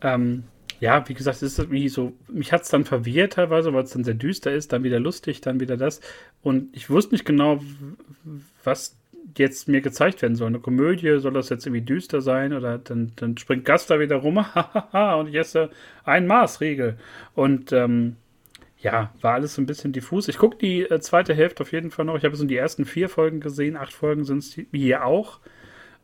[0.00, 0.44] Ähm,
[0.78, 3.90] ja, wie gesagt, es ist wie so, mich hat es dann verwirrt teilweise, weil es
[3.90, 6.00] dann sehr düster ist, dann wieder lustig, dann wieder das.
[6.42, 7.60] Und ich wusste nicht genau,
[8.62, 8.96] was
[9.36, 10.48] jetzt mir gezeigt werden soll.
[10.48, 14.16] Eine Komödie, soll das jetzt irgendwie düster sein oder dann, dann springt Gast da wieder
[14.16, 14.36] rum,
[14.92, 15.70] und ich esse
[16.04, 16.98] ein Maßregel.
[17.34, 18.16] Und ähm,
[18.84, 20.28] ja, war alles so ein bisschen diffus.
[20.28, 22.16] Ich gucke die äh, zweite Hälfte auf jeden Fall noch.
[22.16, 25.40] Ich habe so die ersten vier Folgen gesehen, acht Folgen sind es hier auch.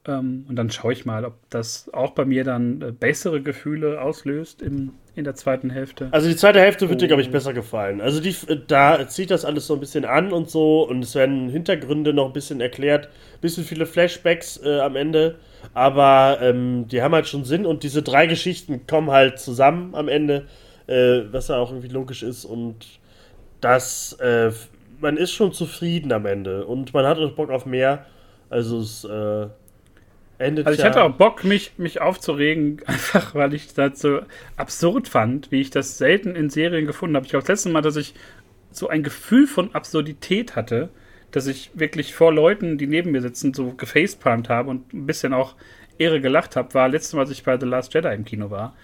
[0.08, 4.00] Ähm, und dann schaue ich mal, ob das auch bei mir dann äh, bessere Gefühle
[4.00, 6.08] auslöst im, in der zweiten Hälfte.
[6.10, 7.00] Also die zweite Hälfte wird oh.
[7.00, 8.00] dir, glaube ich, besser gefallen.
[8.00, 11.14] Also die, äh, da zieht das alles so ein bisschen an und so und es
[11.14, 13.10] werden Hintergründe noch ein bisschen erklärt.
[13.42, 15.38] Bisschen viele Flashbacks äh, am Ende.
[15.74, 20.08] Aber ähm, die haben halt schon Sinn und diese drei Geschichten kommen halt zusammen am
[20.08, 20.46] Ende,
[20.90, 22.84] äh, was ja auch irgendwie logisch ist und
[23.60, 24.50] das, äh,
[25.00, 28.06] man ist schon zufrieden am Ende und man hat auch Bock auf mehr.
[28.48, 29.46] Also es äh,
[30.38, 34.20] endet Also ich ja hatte auch Bock, mich, mich aufzuregen, einfach weil ich das so
[34.56, 37.24] absurd fand, wie ich das selten in Serien gefunden habe.
[37.24, 38.14] Ich glaube, das letzte Mal, dass ich
[38.72, 40.90] so ein Gefühl von Absurdität hatte,
[41.30, 45.32] dass ich wirklich vor Leuten, die neben mir sitzen, so gefacepalmt habe und ein bisschen
[45.32, 45.54] auch
[45.98, 48.74] Ehre gelacht habe, war letztes Mal, als ich bei The Last Jedi im Kino war.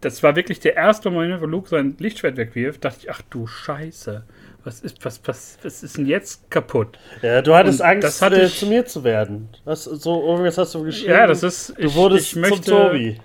[0.00, 3.46] Das war wirklich der erste Moment, wo Luke sein Lichtschwert wegwirft, dachte ich, ach du
[3.46, 4.24] Scheiße
[4.66, 6.98] was ist, was, was, was ist denn jetzt kaputt?
[7.22, 9.48] Ja, du hattest und Angst, hatte äh, ich, zu mir zu werden.
[9.64, 11.12] Was, so, irgendwas hast du geschrieben.
[11.12, 11.72] Ja, das ist.
[11.78, 13.20] Du wurdest ich möchte, zum Tobi.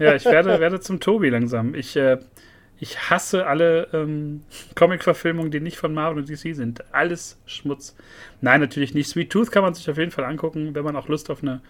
[0.00, 1.76] Ja, ich werde, werde zum Tobi langsam.
[1.76, 2.18] Ich, äh,
[2.80, 4.42] ich hasse alle ähm,
[4.74, 6.82] Comic-Verfilmungen, die nicht von Marvel und DC sind.
[6.92, 7.94] Alles Schmutz.
[8.40, 9.08] Nein, natürlich nicht.
[9.08, 11.60] Sweet Tooth kann man sich auf jeden Fall angucken, wenn man auch Lust auf eine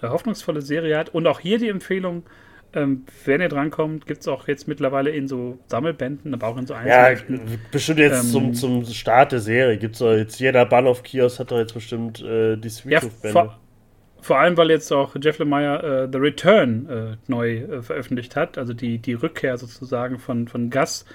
[0.00, 1.10] äh, hoffnungsvolle Serie hat.
[1.10, 2.22] Und auch hier die Empfehlung,
[2.72, 6.66] ähm, wenn ihr drankommt, gibt es auch jetzt mittlerweile in so Sammelbänden, aber auch in
[6.66, 7.36] so Einzelheften.
[7.36, 11.50] Ja, bestimmt jetzt ähm, zum, zum Start der Serie gibt es jetzt jeder Bahnhof-Kiosk hat
[11.50, 13.58] doch jetzt bestimmt äh, die Sweet ja, vor,
[14.20, 18.58] vor, allem, weil jetzt auch Jeff Lemire äh, The Return äh, neu äh, veröffentlicht hat,
[18.58, 21.06] also die, die Rückkehr sozusagen von, von Gus.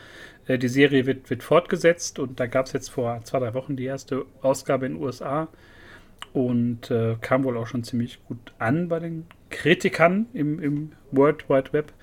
[0.47, 3.75] Äh, die Serie wird, wird fortgesetzt und da gab es jetzt vor zwei, drei Wochen
[3.75, 5.47] die erste Ausgabe in den USA
[6.33, 11.49] und äh, kam wohl auch schon ziemlich gut an bei den Kritikern im, im World
[11.49, 11.93] Wide Web.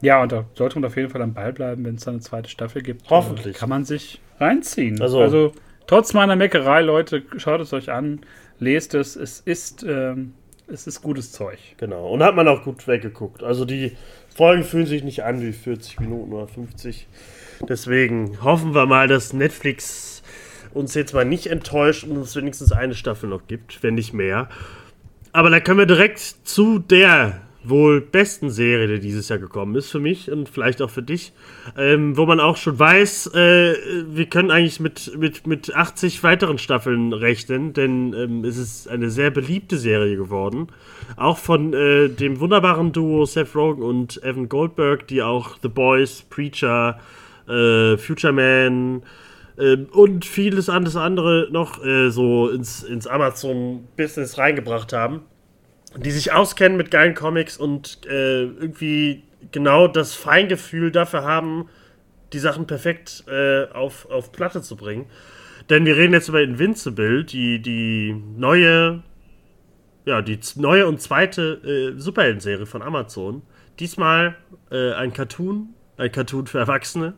[0.00, 2.22] Ja, und da sollte man auf jeden Fall am Ball bleiben, wenn es dann eine
[2.22, 3.08] zweite Staffel gibt.
[3.10, 3.56] Hoffentlich.
[3.56, 5.00] Kann man sich reinziehen.
[5.00, 5.52] Also, also
[5.86, 8.20] trotz meiner Meckerei, Leute, schaut es euch an,
[8.58, 9.16] lest es.
[9.16, 10.34] Es ist, ähm,
[10.68, 11.58] es ist gutes Zeug.
[11.78, 12.08] Genau.
[12.12, 13.42] Und hat man auch gut weggeguckt.
[13.42, 13.96] Also die
[14.34, 17.08] Folgen fühlen sich nicht an wie 40 Minuten oder 50.
[17.68, 20.17] Deswegen hoffen wir mal, dass Netflix
[20.74, 24.48] uns jetzt mal nicht enttäuscht und uns wenigstens eine Staffel noch gibt, wenn nicht mehr.
[25.32, 29.90] Aber da können wir direkt zu der wohl besten Serie, die dieses Jahr gekommen ist,
[29.90, 31.32] für mich und vielleicht auch für dich,
[31.76, 33.74] ähm, wo man auch schon weiß, äh,
[34.08, 39.10] wir können eigentlich mit, mit, mit 80 weiteren Staffeln rechnen, denn ähm, es ist eine
[39.10, 40.68] sehr beliebte Serie geworden.
[41.16, 46.22] Auch von äh, dem wunderbaren Duo Seth Rogen und Evan Goldberg, die auch The Boys,
[46.30, 47.00] Preacher,
[47.48, 49.02] äh, Future Man,
[49.58, 55.22] ähm, und vieles anderes andere noch äh, so ins, ins Amazon-Business reingebracht haben.
[55.96, 61.68] Die sich auskennen mit geilen Comics und äh, irgendwie genau das Feingefühl dafür haben,
[62.32, 65.06] die Sachen perfekt äh, auf, auf Platte zu bringen.
[65.70, 69.02] Denn wir reden jetzt über Invincible, die, die neue,
[70.04, 73.42] ja, die neue und zweite äh, Superhelden-Serie von Amazon.
[73.78, 74.36] Diesmal
[74.70, 77.14] äh, ein Cartoon, ein Cartoon für Erwachsene.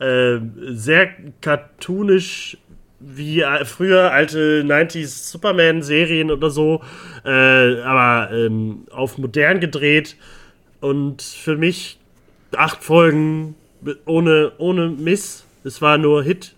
[0.00, 0.38] Äh,
[0.70, 2.56] sehr cartoonisch
[3.00, 6.82] wie äh, früher alte 90s Superman-Serien oder so,
[7.24, 10.16] äh, aber ähm, auf modern gedreht
[10.80, 11.98] und für mich
[12.56, 13.54] acht Folgen
[14.06, 15.44] ohne, ohne Miss.
[15.64, 16.54] Es war nur Hit.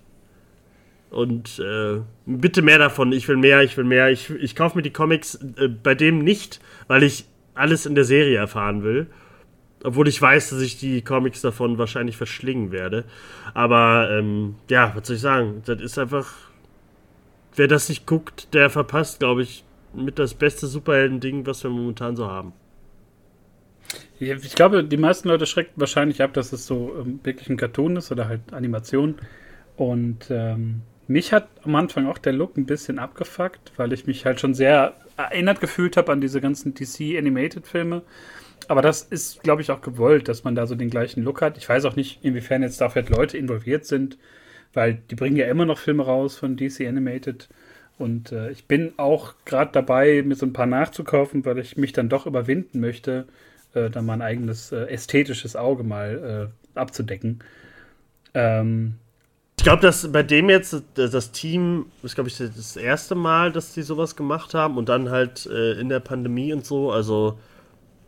[1.10, 3.12] Und äh, bitte mehr davon.
[3.12, 4.10] Ich will mehr, ich will mehr.
[4.10, 7.24] Ich, ich kaufe mir die Comics äh, bei dem nicht, weil ich
[7.54, 9.08] alles in der Serie erfahren will.
[9.82, 13.04] Obwohl ich weiß, dass ich die Comics davon wahrscheinlich verschlingen werde.
[13.54, 15.62] Aber ähm, ja, was soll ich sagen?
[15.64, 16.34] Das ist einfach.
[17.56, 22.14] Wer das nicht guckt, der verpasst, glaube ich, mit das beste Superhelden-Ding, was wir momentan
[22.14, 22.52] so haben.
[24.20, 27.96] Ich glaube, die meisten Leute schrecken wahrscheinlich ab, dass es so ähm, wirklich ein Cartoon
[27.96, 29.16] ist oder halt Animation.
[29.76, 34.26] Und ähm, mich hat am Anfang auch der Look ein bisschen abgefuckt, weil ich mich
[34.26, 38.02] halt schon sehr erinnert gefühlt habe an diese ganzen DC Animated Filme.
[38.70, 41.58] Aber das ist, glaube ich, auch gewollt, dass man da so den gleichen Look hat.
[41.58, 44.16] Ich weiß auch nicht, inwiefern jetzt dafür Leute involviert sind,
[44.72, 47.48] weil die bringen ja immer noch Filme raus von DC Animated.
[47.98, 51.92] Und äh, ich bin auch gerade dabei, mir so ein paar nachzukaufen, weil ich mich
[51.92, 53.26] dann doch überwinden möchte,
[53.74, 57.42] äh, da mal ein eigenes äh, ästhetisches Auge mal äh, abzudecken.
[58.34, 58.94] Ähm,
[59.58, 63.74] ich glaube, dass bei dem jetzt das Team, ist glaube ich das erste Mal, dass
[63.74, 66.92] die sowas gemacht haben und dann halt äh, in der Pandemie und so.
[66.92, 67.36] Also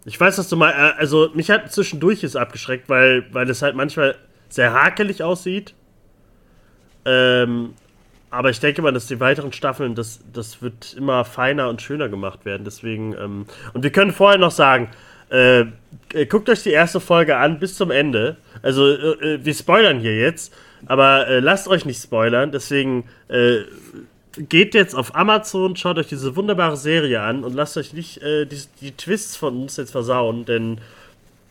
[0.04, 3.62] ich weiß, dass du mal, äh, also mich hat zwischendurch es abgeschreckt, weil weil es
[3.62, 4.16] halt manchmal
[4.48, 5.74] sehr hakelig aussieht.
[7.04, 7.74] Ähm,
[8.30, 12.08] aber ich denke mal, dass die weiteren Staffeln, das, das wird immer feiner und schöner
[12.08, 12.64] gemacht werden.
[12.64, 14.88] Deswegen, ähm, und wir können vorher noch sagen,
[15.30, 15.66] äh,
[16.14, 18.36] äh, guckt euch die erste Folge an bis zum Ende.
[18.62, 20.54] Also, äh, äh wir spoilern hier jetzt,
[20.86, 22.52] aber äh, lasst euch nicht spoilern.
[22.52, 23.60] Deswegen äh,
[24.36, 28.62] geht jetzt auf Amazon, schaut euch diese wunderbare Serie an und lasst euch nicht die,
[28.80, 30.80] die, Twists von uns jetzt versauen, denn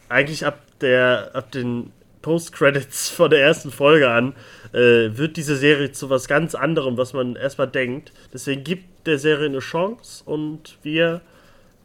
[0.10, 4.34] eigentlich ab, der, ab den Post-Credits von der ersten Folge an
[4.72, 8.12] wird diese Serie zu was ganz anderem, was man erstmal denkt.
[8.34, 11.22] Deswegen gibt der Serie eine Chance und wir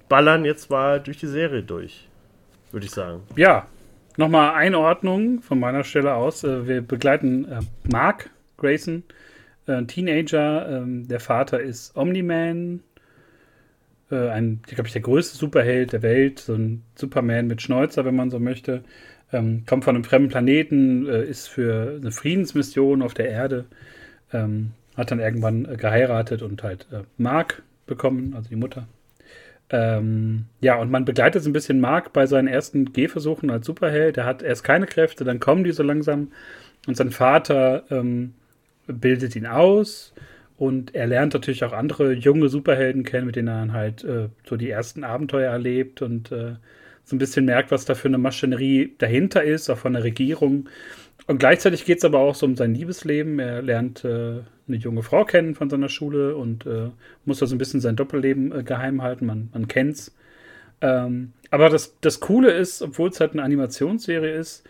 [0.09, 2.07] ballern jetzt mal durch die Serie durch,
[2.73, 3.23] würde ich sagen.
[3.37, 3.67] Ja,
[4.17, 6.45] nochmal Einordnung von meiner Stelle aus.
[6.45, 9.03] Äh, wir begleiten äh, Mark Grayson,
[9.67, 10.69] äh, Teenager.
[10.69, 12.81] Ähm, der Vater ist Omni-Man,
[14.09, 18.31] ein, glaube ich, der größte Superheld der Welt, so ein Superman mit Schnäuzer, wenn man
[18.31, 18.85] so möchte.
[19.33, 23.65] Ähm, kommt von einem fremden Planeten, ist für eine Friedensmission auf der Erde,
[24.33, 26.87] ähm, hat dann irgendwann geheiratet und halt
[27.19, 28.87] Mark bekommen, also die Mutter.
[29.71, 34.17] Ähm, ja, und man begleitet so ein bisschen Mark bei seinen ersten Gehversuchen als Superheld.
[34.17, 36.31] Er hat erst keine Kräfte, dann kommen die so langsam.
[36.87, 38.35] Und sein Vater ähm,
[38.87, 40.13] bildet ihn aus.
[40.59, 44.29] Und er lernt natürlich auch andere junge Superhelden kennen, mit denen er dann halt äh,
[44.49, 46.55] so die ersten Abenteuer erlebt und äh,
[47.05, 50.69] so ein bisschen merkt, was da für eine Maschinerie dahinter ist, auch von der Regierung.
[51.27, 53.39] Und gleichzeitig geht es aber auch so um sein Liebesleben.
[53.39, 56.91] Er lernt äh, eine junge Frau kennen von seiner Schule und äh,
[57.25, 59.27] muss da so ein bisschen sein Doppelleben äh, geheim halten.
[59.27, 60.15] Man, man kennt's.
[60.81, 64.65] Ähm, aber das, das Coole ist, obwohl es halt eine Animationsserie ist,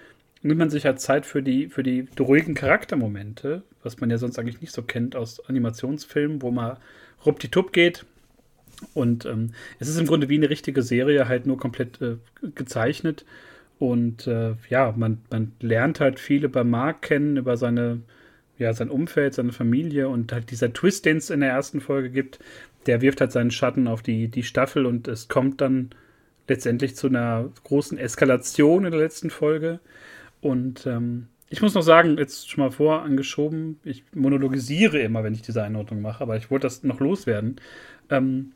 [0.46, 4.38] nimmt man sich halt Zeit für die, für die ruhigen Charaktermomente, was man ja sonst
[4.38, 6.76] eigentlich nicht so kennt aus Animationsfilmen, wo man
[7.24, 8.04] ruppditupp geht.
[8.94, 12.16] Und ähm, es ist im Grunde wie eine richtige Serie, halt nur komplett äh,
[12.54, 13.24] gezeichnet.
[13.78, 18.00] Und äh, ja, man, man lernt halt viel über Mark kennen, über seine
[18.58, 22.10] ja, sein Umfeld, seine Familie und halt dieser Twist, den es in der ersten Folge
[22.10, 22.38] gibt,
[22.86, 25.90] der wirft halt seinen Schatten auf die, die Staffel und es kommt dann
[26.48, 29.80] letztendlich zu einer großen Eskalation in der letzten Folge.
[30.40, 35.42] Und ähm, ich muss noch sagen, jetzt schon mal vorangeschoben, ich monologisiere immer, wenn ich
[35.42, 37.56] diese Einordnung mache, aber ich wollte das noch loswerden.
[38.10, 38.52] Ähm,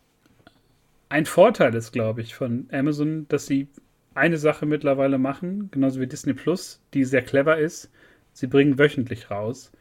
[1.09, 3.69] ein Vorteil ist, glaube ich, von Amazon, dass sie
[4.15, 7.91] eine Sache mittlerweile machen, genauso wie Disney Plus, die sehr clever ist.
[8.33, 9.73] Sie bringen wöchentlich raus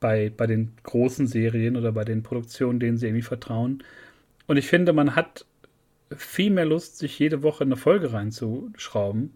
[0.00, 3.82] bei, bei den großen Serien oder bei den Produktionen, denen sie irgendwie vertrauen.
[4.46, 5.46] Und ich finde, man hat
[6.16, 9.32] viel mehr Lust, sich jede Woche eine Folge reinzuschrauben,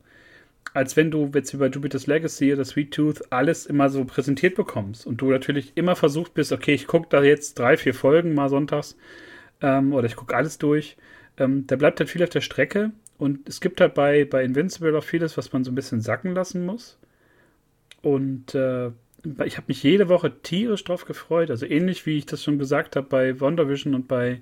[0.75, 4.55] als wenn du jetzt wie bei Jupiter's Legacy oder Sweet Tooth alles immer so präsentiert
[4.55, 8.35] bekommst und du natürlich immer versucht bist, okay, ich gucke da jetzt drei, vier Folgen
[8.35, 8.97] mal sonntags
[9.61, 10.97] ähm, oder ich gucke alles durch.
[11.37, 14.97] Ähm, da bleibt halt viel auf der Strecke und es gibt halt bei, bei Invincible
[14.97, 16.99] auch vieles, was man so ein bisschen sacken lassen muss.
[18.01, 18.91] Und äh,
[19.45, 21.51] ich habe mich jede Woche tierisch drauf gefreut.
[21.51, 24.41] Also ähnlich wie ich das schon gesagt habe bei WandaVision und bei,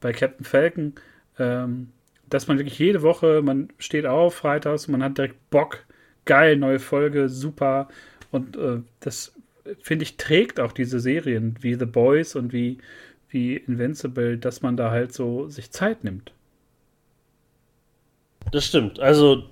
[0.00, 0.94] bei Captain Falcon.
[1.38, 1.88] Ähm,
[2.32, 5.84] dass man wirklich jede Woche, man steht auf freitags, man hat direkt Bock,
[6.24, 7.88] geil, neue Folge, super.
[8.30, 9.34] Und äh, das,
[9.80, 12.78] finde ich, trägt auch diese Serien wie The Boys und wie,
[13.28, 16.32] wie Invincible, dass man da halt so sich Zeit nimmt.
[18.50, 18.98] Das stimmt.
[18.98, 19.42] Also,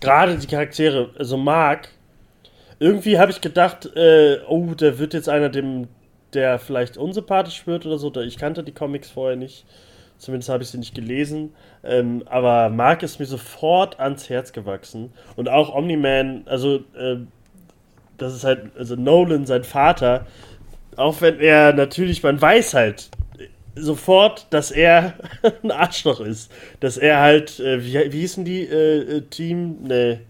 [0.00, 1.88] gerade die Charaktere, also Mark,
[2.80, 5.88] irgendwie habe ich gedacht, äh, oh, der wird jetzt einer, dem,
[6.34, 8.14] der vielleicht unsympathisch wird oder so.
[8.20, 9.64] Ich kannte die Comics vorher nicht.
[10.20, 11.54] Zumindest habe ich sie nicht gelesen.
[11.82, 15.12] Ähm, aber Mark ist mir sofort ans Herz gewachsen.
[15.34, 17.16] Und auch Omni-Man, also, äh,
[18.18, 20.26] das ist halt, also Nolan, sein Vater,
[20.96, 23.08] auch wenn er natürlich, man weiß halt
[23.74, 25.14] sofort, dass er
[25.62, 26.52] ein Arschloch ist.
[26.80, 30.20] Dass er halt, äh, wie, wie hießen die äh, äh Team, ne,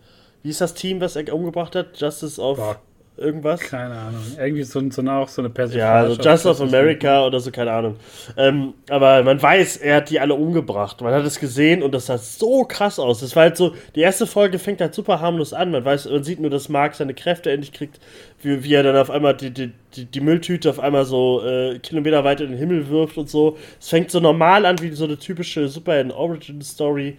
[0.45, 2.01] wie ist das Team, was er umgebracht hat?
[2.01, 2.59] Justice of.
[2.59, 2.81] Boah,
[3.17, 3.61] irgendwas?
[3.61, 4.23] Keine Ahnung.
[4.39, 5.79] Irgendwie so, so auch so eine Persiflage.
[5.79, 7.97] Ja, also Just of America oder so, keine Ahnung.
[8.37, 11.01] Ähm, aber man weiß, er hat die alle umgebracht.
[11.01, 13.21] Man hat es gesehen und das sah so krass aus.
[13.21, 15.71] Das war halt so, die erste Folge fängt halt super harmlos an.
[15.71, 18.01] Man weiß, man sieht nur, dass Mark seine Kräfte endlich kriegt,
[18.43, 21.79] wie, wie er dann auf einmal die, die, die, die Mülltüte auf einmal so äh,
[21.79, 23.59] kilometerweit in den Himmel wirft und so.
[23.79, 27.19] Es fängt so normal an wie so eine typische Superhelden-Origin-Story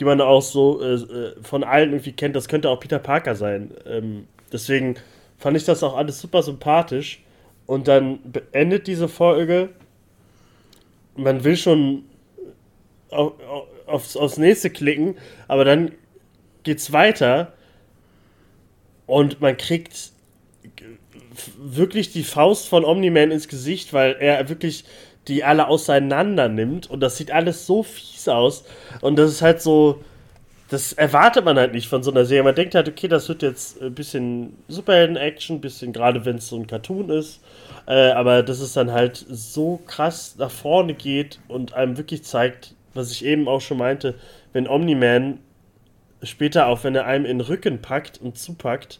[0.00, 2.34] die man auch so äh, äh von allen irgendwie kennt.
[2.34, 3.70] Das könnte auch Peter Parker sein.
[3.86, 4.96] Ähm, deswegen
[5.42, 7.20] fand ich das auch alles super sympathisch.
[7.66, 9.70] Und dann beendet diese Folge.
[11.16, 12.04] Man will schon
[13.10, 13.32] auf,
[13.86, 15.16] aufs, aufs nächste klicken,
[15.48, 15.92] aber dann
[16.62, 17.52] geht's weiter
[19.06, 20.12] und man kriegt
[21.58, 24.84] wirklich die Faust von Omni-Man ins Gesicht, weil er wirklich
[25.26, 28.64] die alle auseinander nimmt und das sieht alles so fies aus
[29.00, 30.02] und das ist halt so
[30.72, 32.44] das erwartet man halt nicht von so einer Serie.
[32.44, 36.56] Man denkt halt, okay, das wird jetzt ein bisschen Superhelden-Action, bisschen gerade wenn es so
[36.56, 37.42] ein Cartoon ist.
[37.86, 42.74] Äh, aber dass es dann halt so krass nach vorne geht und einem wirklich zeigt,
[42.94, 44.14] was ich eben auch schon meinte,
[44.54, 45.40] wenn Omni-Man
[46.22, 48.98] später auch, wenn er einem in den Rücken packt und zupackt,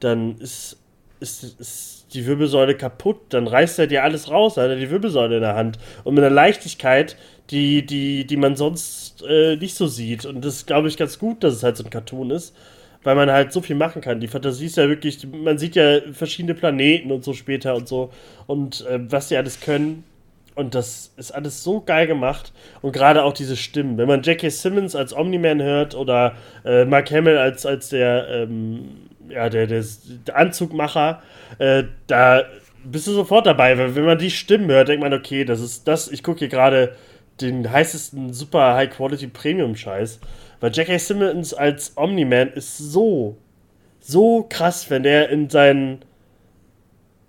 [0.00, 0.78] dann ist,
[1.20, 5.36] ist, ist die Wirbelsäule kaputt, dann reißt er dir alles raus, hat er die Wirbelsäule
[5.36, 5.78] in der Hand.
[6.04, 7.16] Und mit einer Leichtigkeit,
[7.50, 10.26] die, die, die man sonst äh, nicht so sieht.
[10.26, 12.54] Und das glaube ich, ganz gut, dass es halt so ein Cartoon ist,
[13.02, 14.20] weil man halt so viel machen kann.
[14.20, 18.10] Die Fantasie ist ja wirklich, man sieht ja verschiedene Planeten und so später und so
[18.46, 20.04] und äh, was die alles können.
[20.54, 22.52] Und das ist alles so geil gemacht.
[22.82, 23.96] Und gerade auch diese Stimmen.
[23.96, 24.48] Wenn man J.K.
[24.48, 26.34] Simmons als Omni-Man hört oder
[26.64, 29.84] äh, Mark Hamill als, als der, ähm, ja, der, der,
[30.34, 31.22] Anzugmacher,
[31.58, 32.44] äh, da
[32.84, 33.78] bist du sofort dabei.
[33.78, 36.48] Weil wenn man die Stimmen hört, denkt man, okay, das ist das, ich gucke hier
[36.48, 36.94] gerade
[37.40, 40.20] den heißesten super High-Quality Premium-Scheiß.
[40.60, 40.98] Weil J.K.
[40.98, 43.36] Simmons als Omni-Man ist so,
[44.00, 46.00] so krass, wenn der in seinen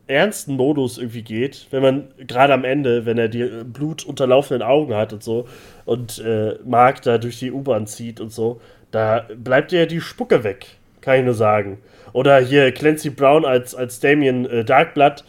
[0.09, 5.13] ernsten Modus irgendwie geht, wenn man gerade am Ende, wenn er die blutunterlaufenden Augen hat
[5.13, 5.47] und so
[5.85, 10.43] und äh, Mark da durch die U-Bahn zieht und so, da bleibt ja die Spucke
[10.43, 10.65] weg,
[11.01, 11.77] kann ich nur sagen.
[12.13, 15.23] Oder hier Clancy Brown als, als Damien äh, Darkblood,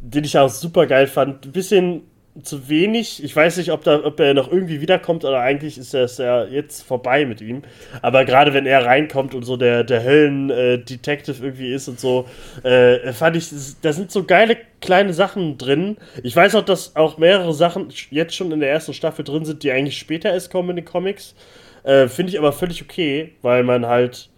[0.00, 1.46] den ich auch super geil fand.
[1.46, 2.02] Ein bisschen
[2.42, 3.22] zu wenig.
[3.22, 6.44] Ich weiß nicht, ob, da, ob er noch irgendwie wiederkommt oder eigentlich ist das ja
[6.44, 7.62] jetzt vorbei mit ihm.
[8.02, 12.26] Aber gerade wenn er reinkommt und so der, der Höllen-Detective äh, irgendwie ist und so,
[12.62, 13.50] äh, fand ich,
[13.82, 15.96] da sind so geile kleine Sachen drin.
[16.22, 19.62] Ich weiß auch, dass auch mehrere Sachen jetzt schon in der ersten Staffel drin sind,
[19.62, 21.34] die eigentlich später erst kommen in den Comics.
[21.82, 24.28] Äh, Finde ich aber völlig okay, weil man halt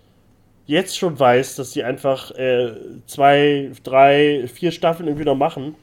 [0.70, 2.72] jetzt schon weiß, dass die einfach äh,
[3.06, 5.74] zwei, drei, vier Staffeln irgendwie noch machen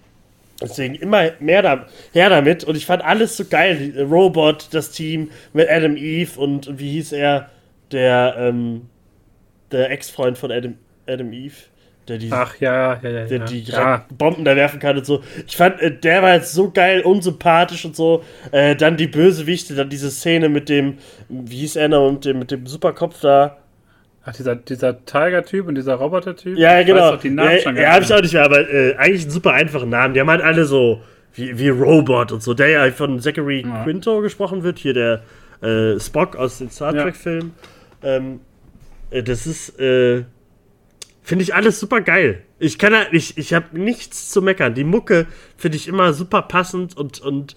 [0.62, 2.64] Deswegen immer mehr da, her damit.
[2.64, 3.94] Und ich fand alles so geil.
[4.10, 7.50] Robot, das Team mit Adam Eve und, wie hieß er?
[7.92, 8.90] Der, ähm,
[9.72, 10.76] der Ex-Freund von Adam,
[11.08, 11.56] Adam Eve.
[12.08, 13.26] Der die, Ach ja, ja, ja.
[13.26, 14.06] Der die ja.
[14.18, 15.22] Bomben da werfen kann und so.
[15.46, 18.24] Ich fand, äh, der war jetzt so geil, unsympathisch und so.
[18.52, 20.98] Äh, dann die Bösewichte, dann diese Szene mit dem,
[21.30, 23.58] wie hieß er noch, mit dem, mit dem Superkopf da.
[24.30, 26.58] Ach, dieser, dieser Tiger-Typ und dieser Roboter-Typ?
[26.58, 27.16] Ja, genau.
[27.16, 29.90] Die Namen ja, ja habe ich auch nicht mehr, aber äh, eigentlich einen super einfachen
[29.90, 30.14] Namen.
[30.14, 31.02] Die haben halt alle so
[31.34, 32.54] wie, wie Robot und so.
[32.54, 33.84] Der ja von Zachary ja.
[33.86, 35.22] Quinto gesprochen wird, hier der
[35.62, 37.54] äh, Spock aus den Star Trek-Filmen.
[38.04, 38.42] Ähm,
[39.12, 40.26] äh, das ist, äh,
[41.24, 42.42] finde ich alles super geil.
[42.60, 44.74] Ich kann halt, ich, ich habe nichts zu meckern.
[44.74, 45.26] Die Mucke
[45.56, 47.56] finde ich immer super passend und, und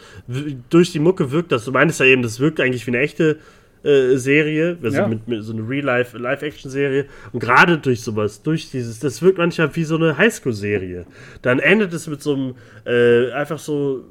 [0.71, 1.64] durch die Mucke wirkt das.
[1.64, 3.39] Du meinst ja eben, das wirkt eigentlich wie eine echte
[3.83, 5.07] äh, Serie, also ja.
[5.09, 7.07] mit, mit, so eine Real-Life, Live-Action-Serie.
[7.33, 11.07] Und gerade durch sowas, durch dieses, das wirkt manchmal wie so eine Highschool-Serie.
[11.43, 12.55] Dann endet es mit so einem,
[12.85, 14.05] äh, einfach so,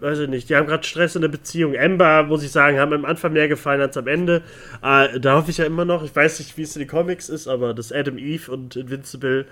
[0.00, 1.74] weiß ich nicht, die haben gerade Stress in der Beziehung.
[1.74, 4.42] Ember, muss ich sagen, haben am Anfang mehr gefallen als am Ende.
[4.82, 7.28] Äh, da hoffe ich ja immer noch, ich weiß nicht, wie es in den Comics
[7.28, 9.46] ist, aber das Adam Eve und Invincible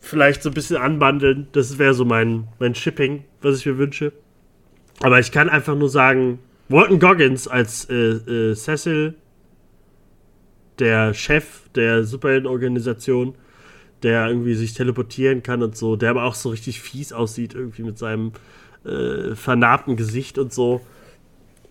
[0.00, 4.12] vielleicht so ein bisschen anbandeln, das wäre so mein, mein Shipping, was ich mir wünsche.
[5.02, 6.38] Aber ich kann einfach nur sagen,
[6.70, 9.14] Walton Goggins als äh, äh, Cecil,
[10.78, 13.34] der Chef der Superheldenorganisation,
[14.04, 17.82] der irgendwie sich teleportieren kann und so, der aber auch so richtig fies aussieht, irgendwie
[17.82, 18.32] mit seinem
[18.84, 20.80] äh, vernarbten Gesicht und so.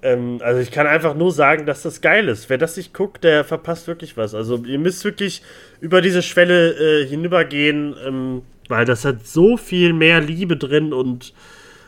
[0.01, 2.49] Ähm, also ich kann einfach nur sagen, dass das geil ist.
[2.49, 4.35] Wer das nicht guckt, der verpasst wirklich was.
[4.35, 5.41] Also ihr müsst wirklich
[5.79, 11.33] über diese Schwelle äh, hinübergehen, ähm, weil das hat so viel mehr Liebe drin und,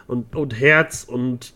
[0.07, 1.53] und, und Herz und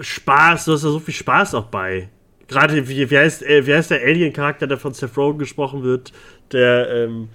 [0.00, 0.64] Spaß.
[0.64, 2.08] Du hast da so viel Spaß auch bei.
[2.48, 6.12] Gerade, wie, wie, heißt, äh, wie heißt der Alien-Charakter, der von Seth Rogen gesprochen wird,
[6.52, 7.28] der ähm,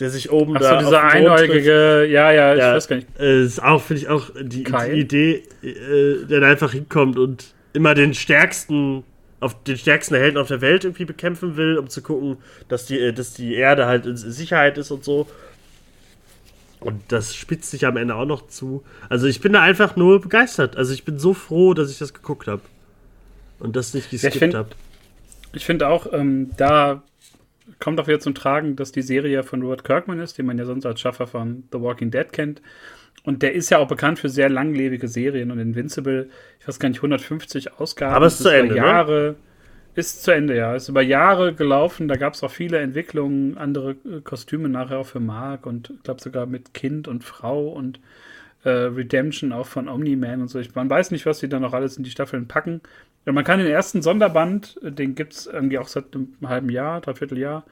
[0.00, 3.08] der sich oben Ach so, da dieser einäugige, ja, ja, ich ja, weiß gar nicht.
[3.18, 7.54] Äh, ist auch, finde ich auch die, die Idee, äh, der da einfach hinkommt und
[7.72, 9.04] immer den stärksten,
[9.40, 12.38] auf den stärksten Helden auf der Welt irgendwie bekämpfen will, um zu gucken,
[12.68, 15.26] dass die, äh, dass die Erde halt in Sicherheit ist und so.
[16.80, 18.84] Und das spitzt sich am Ende auch noch zu.
[19.08, 20.76] Also ich bin da einfach nur begeistert.
[20.76, 22.62] Also ich bin so froh, dass ich das geguckt habe.
[23.58, 24.70] Und das nicht geskippt ja, habe.
[25.52, 27.02] Ich finde auch, ähm, da
[27.80, 30.64] kommt auch wieder zum Tragen, dass die Serie von Robert Kirkman ist, den man ja
[30.64, 32.60] sonst als Schaffer von The Walking Dead kennt.
[33.24, 36.88] Und der ist ja auch bekannt für sehr langlebige Serien und Invincible, ich weiß gar
[36.88, 38.14] nicht, 150 Ausgaben.
[38.14, 38.80] Aber es ist zu Ende, ne?
[38.80, 39.36] Jahre, ne?
[39.96, 40.76] Ist zu Ende, ja.
[40.76, 42.06] Ist über Jahre gelaufen.
[42.06, 46.02] Da gab es auch viele Entwicklungen, andere äh, Kostüme nachher auch für Mark und ich
[46.02, 47.98] glaube sogar mit Kind und Frau und
[48.62, 50.58] äh, Redemption auch von Omni-Man und so.
[50.58, 52.82] Ich, man weiß nicht, was sie da noch alles in die Staffeln packen.
[53.24, 56.68] Ja, man kann den ersten Sonderband, äh, den gibt es irgendwie auch seit einem halben
[56.68, 57.64] Jahr, dreiviertel Jahr,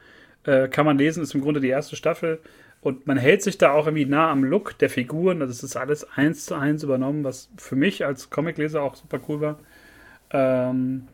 [0.44, 2.40] äh, kann man lesen, ist im Grunde die erste Staffel.
[2.80, 5.42] Und man hält sich da auch irgendwie nah am Look der Figuren.
[5.42, 9.20] Also es ist alles eins zu eins übernommen, was für mich als Comicleser auch super
[9.28, 9.58] cool war.
[10.30, 11.08] Ähm,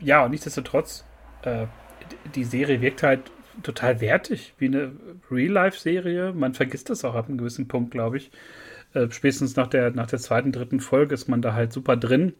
[0.00, 1.04] ja, und nichtsdestotrotz,
[1.42, 1.66] äh,
[2.34, 3.30] die Serie wirkt halt
[3.62, 4.92] total wertig, wie eine
[5.30, 6.32] Real-Life-Serie.
[6.32, 8.30] Man vergisst das auch ab einem gewissen Punkt, glaube ich.
[8.94, 12.34] Äh, spätestens nach der, nach der zweiten, dritten Folge ist man da halt super drin.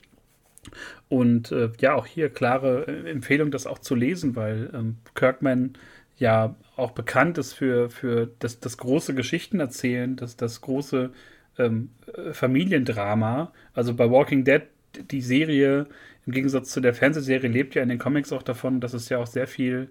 [1.08, 5.74] Und äh, ja, auch hier klare äh, Empfehlung, das auch zu lesen, weil ähm, Kirkman
[6.16, 11.10] ja auch bekannt ist für, für das, das große Geschichtenerzählen, das, das große
[11.58, 13.52] ähm, äh, Familiendrama.
[13.74, 14.62] Also bei Walking Dead,
[15.10, 15.86] die Serie,
[16.26, 19.18] im Gegensatz zu der Fernsehserie, lebt ja in den Comics auch davon, dass es ja
[19.18, 19.88] auch sehr viel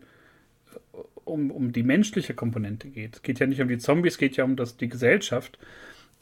[0.74, 3.16] äh, um, um die menschliche Komponente geht.
[3.16, 5.58] Es geht ja nicht um die Zombies, es geht ja um das, die Gesellschaft.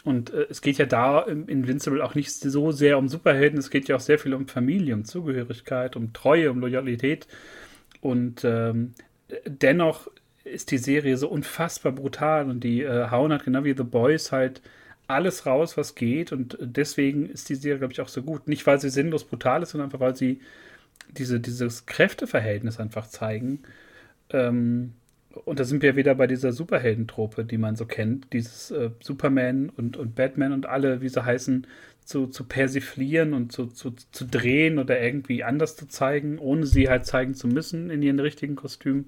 [0.04, 3.70] Und äh, es geht ja da im Invincible auch nicht so sehr um Superhelden, es
[3.70, 7.28] geht ja auch sehr viel um Familie, um Zugehörigkeit, um Treue, um Loyalität.
[8.02, 8.94] Und ähm,
[9.46, 10.10] dennoch
[10.44, 14.32] ist die Serie so unfassbar brutal und die äh, hauen halt genau wie The Boys
[14.32, 14.62] halt
[15.12, 16.32] alles raus, was geht.
[16.32, 18.48] Und deswegen ist die Serie, glaube ich, auch so gut.
[18.48, 20.42] Nicht, weil sie sinnlos brutal ist, sondern einfach, weil sie
[21.10, 23.60] diese, dieses Kräfteverhältnis einfach zeigen.
[24.30, 24.94] Ähm,
[25.46, 29.70] und da sind wir wieder bei dieser Superheldentrope, die man so kennt, dieses äh, Superman
[29.70, 31.68] und, und Batman und alle, wie sie heißen,
[32.04, 36.90] zu, zu persiflieren und zu, zu, zu drehen oder irgendwie anders zu zeigen, ohne sie
[36.90, 39.06] halt zeigen zu müssen in ihren richtigen Kostümen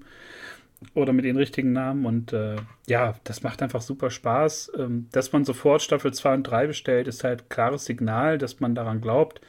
[0.94, 2.06] oder mit ihren richtigen Namen.
[2.06, 2.56] Und äh,
[2.86, 4.72] ja, das macht einfach super Spaß.
[4.78, 8.74] Ähm, dass man sofort Staffel 2 und 3 bestellt, ist halt klares Signal, dass man
[8.74, 9.40] daran glaubt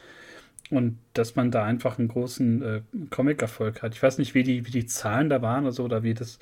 [0.69, 3.93] und dass man da einfach einen großen äh, Comic-Erfolg hat.
[3.93, 6.39] Ich weiß nicht, wie die, wie die Zahlen da waren oder so, oder wie das.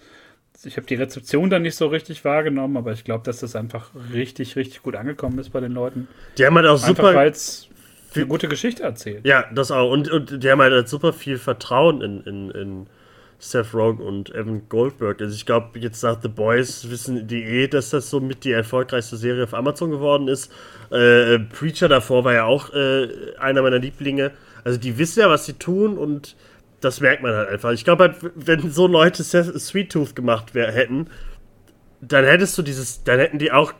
[0.63, 3.89] Ich habe die Rezeption da nicht so richtig wahrgenommen, aber ich glaube, dass das einfach
[4.13, 6.07] richtig, richtig gut angekommen ist bei den Leuten.
[6.37, 7.15] Die haben halt auch einfach, super.
[7.15, 7.69] Weil es
[8.15, 9.25] eine gute Geschichte erzählt.
[9.25, 9.91] Ja, das auch.
[9.91, 12.87] Und, und die haben halt super viel Vertrauen in, in, in
[13.43, 15.21] Seth Rogen und Evan Goldberg.
[15.21, 18.51] Also ich glaube, jetzt nach The Boys wissen die eh, dass das so mit die
[18.51, 20.51] erfolgreichste Serie auf Amazon geworden ist.
[20.91, 24.31] Äh, Preacher davor war ja auch äh, einer meiner Lieblinge.
[24.63, 26.37] Also die wissen ja, was sie tun und
[26.79, 27.71] das merkt man halt einfach.
[27.71, 31.07] Ich glaube halt, wenn so Leute Sweet Tooth gemacht wär, hätten,
[31.99, 33.73] dann hättest du dieses, dann hätten die auch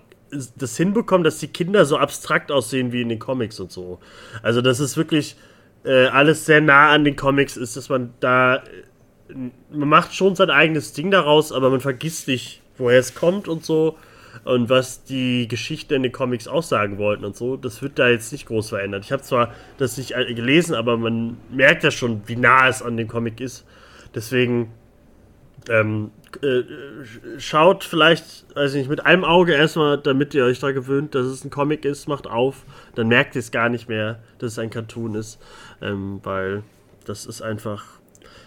[0.57, 3.99] das hinbekommen, dass die Kinder so abstrakt aussehen wie in den Comics und so.
[4.41, 5.37] Also das ist wirklich
[5.85, 8.63] äh, alles sehr nah an den Comics ist, dass man da
[9.71, 13.65] man macht schon sein eigenes Ding daraus, aber man vergisst nicht, woher es kommt und
[13.65, 13.97] so.
[14.45, 18.31] Und was die Geschichte in den Comics aussagen wollten und so, das wird da jetzt
[18.31, 19.05] nicht groß verändert.
[19.05, 22.97] Ich habe zwar das nicht gelesen, aber man merkt ja schon, wie nah es an
[22.97, 23.63] dem Comic ist.
[24.15, 24.71] Deswegen
[25.69, 26.11] ähm,
[26.41, 26.63] äh,
[27.37, 31.25] schaut vielleicht, weiß ich nicht, mit einem Auge erstmal, damit ihr euch da gewöhnt, dass
[31.25, 32.65] es ein Comic ist, macht auf.
[32.95, 35.39] Dann merkt ihr es gar nicht mehr, dass es ein Cartoon ist,
[35.81, 36.63] ähm, weil
[37.05, 37.83] das ist einfach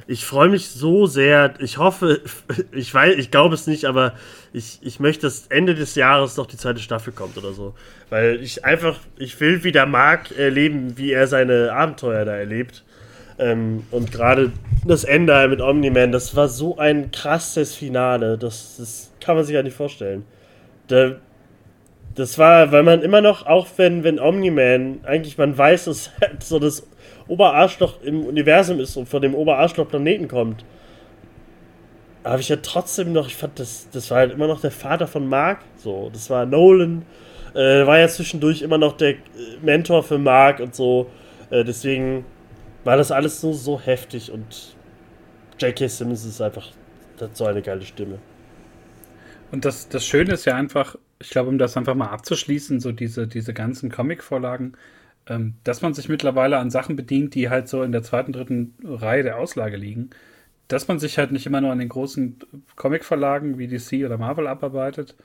[0.09, 1.55] ich freue mich so sehr.
[1.59, 2.21] Ich hoffe,
[2.73, 4.15] ich weiß, ich glaube es nicht, aber
[4.53, 7.75] ich, ich möchte, dass Ende des Jahres noch die zweite Staffel kommt oder so.
[8.09, 12.85] Weil ich einfach, ich will wieder Mark erleben, wie er seine Abenteuer da erlebt.
[13.39, 14.53] Ähm, und gerade
[14.87, 18.39] das Ende mit Omni-Man, das war so ein krasses Finale.
[18.39, 20.25] Das, das kann man sich ja nicht vorstellen.
[20.87, 21.17] Da,
[22.15, 26.61] das war, weil man immer noch, auch wenn, wenn Omni-Man, eigentlich man weiß, dass so
[26.61, 26.87] das
[27.29, 30.65] Oberarschloch im Universum ist und von dem Oberarschloch-Planeten kommt,
[32.25, 35.07] habe ich ja trotzdem noch, ich fand, das, das war halt immer noch der Vater
[35.07, 35.61] von Mark.
[35.77, 37.05] So, das war Nolan.
[37.55, 39.17] Äh, war ja zwischendurch immer noch der äh,
[39.63, 41.09] Mentor für Mark und so.
[41.51, 42.25] Äh, deswegen
[42.85, 44.77] war das alles so, so heftig und
[45.59, 45.89] J.K.
[45.89, 46.69] Simmons ist einfach
[47.33, 48.19] so eine geile Stimme.
[49.51, 52.93] Und das, das Schöne ist ja einfach, ich glaube, um das einfach mal abzuschließen, so
[52.93, 54.77] diese, diese ganzen Comic-Vorlagen,
[55.65, 59.23] dass man sich mittlerweile an Sachen bedient, die halt so in der zweiten, dritten Reihe
[59.23, 60.11] der Auslage liegen.
[60.69, 62.39] Dass man sich halt nicht immer nur an den großen
[62.77, 65.17] Comic-Verlagen wie DC oder Marvel abarbeitet,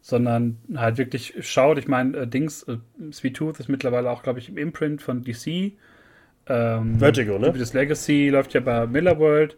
[0.00, 1.78] sondern halt wirklich schaut.
[1.78, 2.78] Ich meine, äh, Dings, äh,
[3.12, 5.72] Sweet Tooth ist mittlerweile auch, glaube ich, im Imprint von DC.
[6.48, 7.52] Ähm, Vertigo, ne?
[7.52, 9.56] Das Legacy läuft ja bei Miller World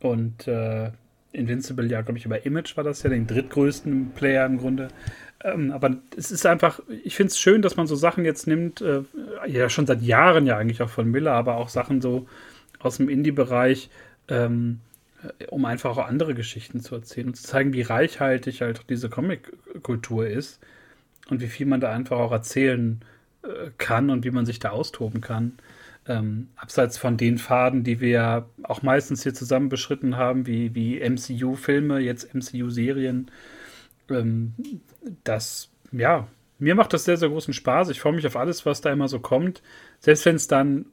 [0.00, 0.90] und äh,
[1.32, 4.88] Invincible, ja, glaube ich, über Image war das ja, den drittgrößten Player im Grunde.
[5.42, 8.80] Ähm, aber es ist einfach, ich finde es schön, dass man so Sachen jetzt nimmt,
[8.82, 9.02] äh,
[9.46, 12.28] ja, schon seit Jahren ja eigentlich auch von Miller, aber auch Sachen so
[12.78, 13.90] aus dem Indie-Bereich,
[14.28, 14.80] ähm,
[15.22, 19.08] äh, um einfach auch andere Geschichten zu erzählen und zu zeigen, wie reichhaltig halt diese
[19.08, 20.60] Comic-Kultur ist
[21.30, 23.00] und wie viel man da einfach auch erzählen
[23.42, 25.54] äh, kann und wie man sich da austoben kann.
[26.06, 30.74] Ähm, abseits von den Faden, die wir ja auch meistens hier zusammen beschritten haben, wie,
[30.74, 33.30] wie MCU-Filme, jetzt MCU-Serien,
[34.10, 34.54] ähm,
[35.24, 37.88] das, ja, mir macht das sehr, sehr großen Spaß.
[37.88, 39.62] Ich freue mich auf alles, was da immer so kommt.
[39.98, 40.86] Selbst wenn es dann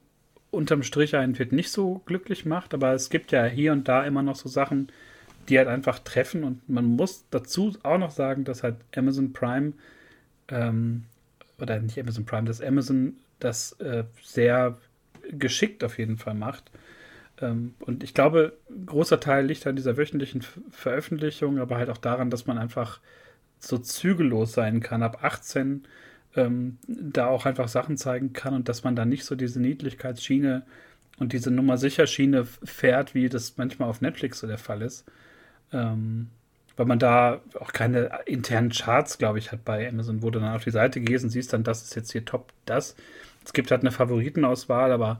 [0.50, 4.04] unterm Strich einen wird nicht so glücklich macht, aber es gibt ja hier und da
[4.04, 4.90] immer noch so Sachen,
[5.48, 9.72] die halt einfach treffen und man muss dazu auch noch sagen, dass halt Amazon Prime
[10.48, 11.04] ähm,
[11.60, 14.78] oder nicht Amazon Prime, dass Amazon das äh, sehr
[15.30, 16.70] geschickt auf jeden Fall macht.
[17.40, 18.54] Ähm, und ich glaube,
[18.86, 23.00] großer Teil liegt an dieser wöchentlichen Veröffentlichung, aber halt auch daran, dass man einfach
[23.58, 25.84] so zügellos sein kann, ab 18
[26.36, 30.64] ähm, da auch einfach Sachen zeigen kann und dass man da nicht so diese Niedlichkeitsschiene
[31.18, 35.04] und diese Nummer sicher Schiene fährt, wie das manchmal auf Netflix so der Fall ist.
[35.72, 36.28] Ähm,
[36.76, 40.54] weil man da auch keine internen Charts, glaube ich, hat bei Amazon, wo du dann
[40.54, 42.94] auf die Seite gehst und siehst dann, das ist jetzt hier top, das.
[43.44, 45.18] Es gibt halt eine Favoritenauswahl, aber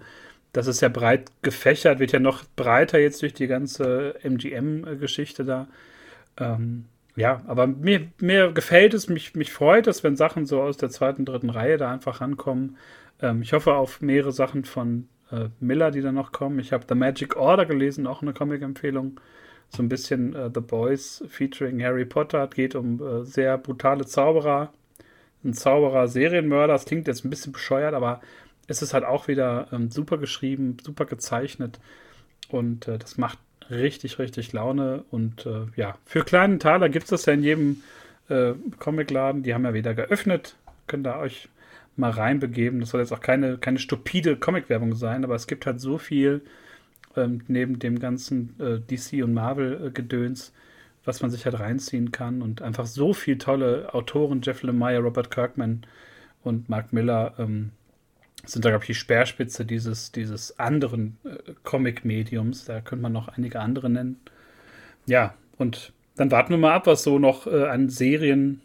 [0.53, 5.69] das ist ja breit gefächert, wird ja noch breiter jetzt durch die ganze MGM-Geschichte da.
[6.39, 6.87] Ähm,
[7.17, 10.91] ja, aber mir, mir gefällt es, mich, mich freut es, wenn Sachen so aus der
[10.91, 12.77] zweiten, dritten Reihe da einfach rankommen.
[13.21, 16.59] Ähm, ich hoffe auf mehrere Sachen von äh, Miller, die da noch kommen.
[16.59, 19.21] Ich habe The Magic Order gelesen, auch eine Comic-Empfehlung.
[19.71, 22.45] So ein bisschen äh, The Boys featuring Harry Potter.
[22.45, 24.73] Es geht um äh, sehr brutale Zauberer,
[25.45, 26.73] ein Zauberer, Serienmörder.
[26.75, 28.21] Das klingt jetzt ein bisschen bescheuert, aber
[28.69, 31.81] es ist halt auch wieder ähm, super geschrieben, super gezeichnet
[32.49, 33.39] und äh, das macht
[33.71, 35.05] richtig, richtig Laune.
[35.11, 37.83] Und äh, ja, für kleinen Taler gibt es das ja in jedem
[38.29, 39.43] äh, Comicladen.
[39.43, 40.57] Die haben ja wieder geöffnet.
[40.87, 41.49] Könnt ihr euch
[41.97, 42.81] mal reinbegeben.
[42.81, 46.43] Das soll jetzt auch keine, keine stupide Comic-Werbung sein, aber es gibt halt so viel
[47.17, 50.53] ähm, neben dem ganzen äh, DC und Marvel-Gedöns
[51.09, 55.31] was man sich halt reinziehen kann und einfach so viele tolle Autoren, Jeff Lemire, Robert
[55.31, 55.87] Kirkman
[56.45, 57.71] und Mark Miller, ähm,
[58.53, 62.65] sind da, glaube ich, die Speerspitze dieses, dieses anderen äh, Comic-Mediums.
[62.65, 64.21] Da könnte man noch einige andere nennen.
[65.07, 68.61] Ja, und dann warten wir mal ab, was so noch äh, an Serien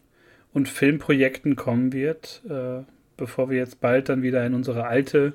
[0.53, 2.83] und Filmprojekten kommen wird, äh,
[3.17, 5.33] bevor wir jetzt bald dann wieder in unsere alte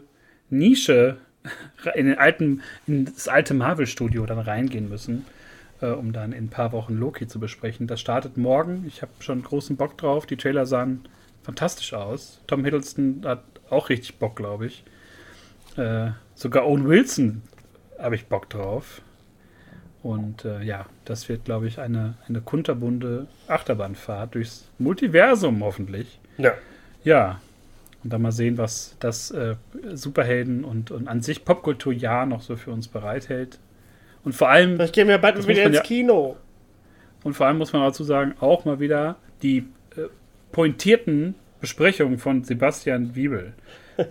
[0.50, 1.18] Nische,
[1.94, 5.24] in, den alten, in das alte Marvel-Studio dann reingehen müssen
[5.80, 7.86] äh, um dann in ein paar Wochen Loki zu besprechen.
[7.86, 8.84] Das startet morgen.
[8.86, 10.26] Ich habe schon großen Bock drauf.
[10.26, 11.04] Die Trailer sahen
[11.42, 12.42] fantastisch aus.
[12.46, 14.84] Tom Hiddleston hat auch richtig Bock, glaube ich.
[15.76, 17.42] Äh, sogar Owen Wilson
[17.98, 19.02] habe ich Bock drauf.
[20.02, 26.20] Und äh, ja, das wird, glaube ich, eine, eine kunterbunte Achterbahnfahrt durchs Multiversum hoffentlich.
[26.38, 26.52] Ja.
[27.04, 27.40] Ja.
[28.04, 29.56] Und dann mal sehen, was das äh,
[29.92, 33.58] Superhelden und, und an sich Popkultur-Jahr noch so für uns bereithält.
[34.24, 34.76] Und vor allem.
[34.76, 36.36] Vielleicht gehen wir bald wieder ins ja, Kino.
[37.24, 39.58] Und vor allem muss man dazu sagen, auch mal wieder die
[39.96, 40.02] äh,
[40.52, 43.52] pointierten Besprechungen von Sebastian Wiebel.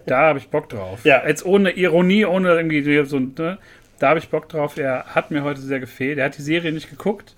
[0.05, 0.99] Da habe ich Bock drauf.
[1.05, 1.25] ja.
[1.25, 3.57] Jetzt ohne Ironie, ohne irgendwie so, ne?
[3.99, 4.77] Da habe ich Bock drauf.
[4.77, 6.17] Er hat mir heute sehr gefehlt.
[6.17, 7.37] Er hat die Serie nicht geguckt.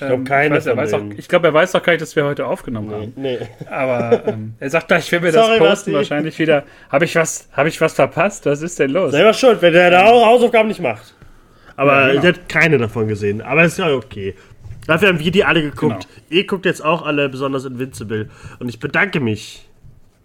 [0.00, 2.16] Ich glaube, ähm, keine ich, weiß, auch, ich glaube, er weiß auch gar nicht, dass
[2.16, 3.12] wir heute aufgenommen nee, haben.
[3.16, 3.38] Nee.
[3.68, 5.92] Aber ähm, er sagt gleich, wenn wir das posten, Basti.
[5.92, 6.62] wahrscheinlich wieder.
[6.88, 8.46] Habe ich, was, hab ich was verpasst?
[8.46, 9.10] Was ist denn los?
[9.10, 11.14] Selber schuld, wenn der da Hausaufgaben nicht macht.
[11.76, 12.20] Aber ja, genau.
[12.20, 13.42] ich habe keine davon gesehen.
[13.42, 14.34] Aber ist ja okay.
[14.86, 16.08] Dafür haben wir die alle geguckt.
[16.08, 16.40] Genau.
[16.40, 18.28] Ihr guckt jetzt auch alle besonders Invincible.
[18.58, 19.68] Und ich bedanke mich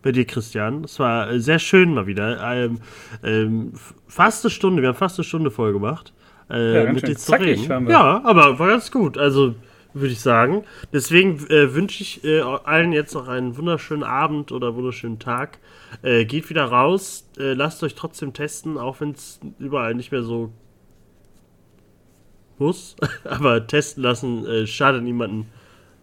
[0.01, 0.83] bei dir, Christian.
[0.83, 2.39] Es war äh, sehr schön mal wieder.
[2.53, 2.79] Ähm,
[3.23, 3.73] ähm,
[4.07, 6.13] fast eine Stunde, wir haben fast eine Stunde voll gemacht.
[6.49, 7.87] Äh, ja, mit dir zu reden.
[7.89, 9.17] Ja, aber war ganz gut.
[9.17, 9.55] Also
[9.95, 10.63] würde ich sagen.
[10.93, 15.57] Deswegen äh, wünsche ich äh, allen jetzt noch einen wunderschönen Abend oder wunderschönen Tag.
[16.03, 20.21] Äh, geht wieder raus, äh, lasst euch trotzdem testen, auch wenn es überall nicht mehr
[20.21, 20.51] so
[22.59, 22.95] muss.
[23.23, 25.47] Aber testen lassen äh, schadet niemanden.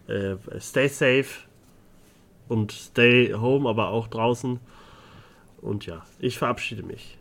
[0.07, 1.45] Äh, stay safe
[2.49, 4.59] und stay home, aber auch draußen.
[5.61, 7.17] Und ja, ich verabschiede mich.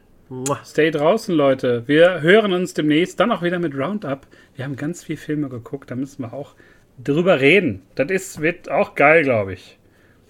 [0.64, 1.84] Stay draußen, Leute.
[1.86, 4.26] Wir hören uns demnächst dann auch wieder mit Roundup.
[4.56, 6.54] Wir haben ganz viele Filme geguckt, da müssen wir auch
[7.02, 7.82] drüber reden.
[7.94, 9.78] Das ist, wird auch geil, glaube ich.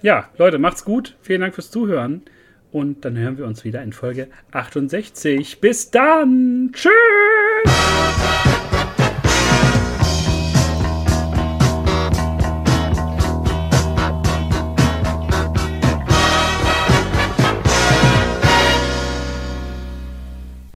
[0.03, 1.16] Ja, Leute, macht's gut.
[1.20, 2.22] Vielen Dank fürs Zuhören.
[2.72, 5.61] Und dann hören wir uns wieder in Folge 68.
[5.61, 6.70] Bis dann.
[6.72, 6.92] Tschüss.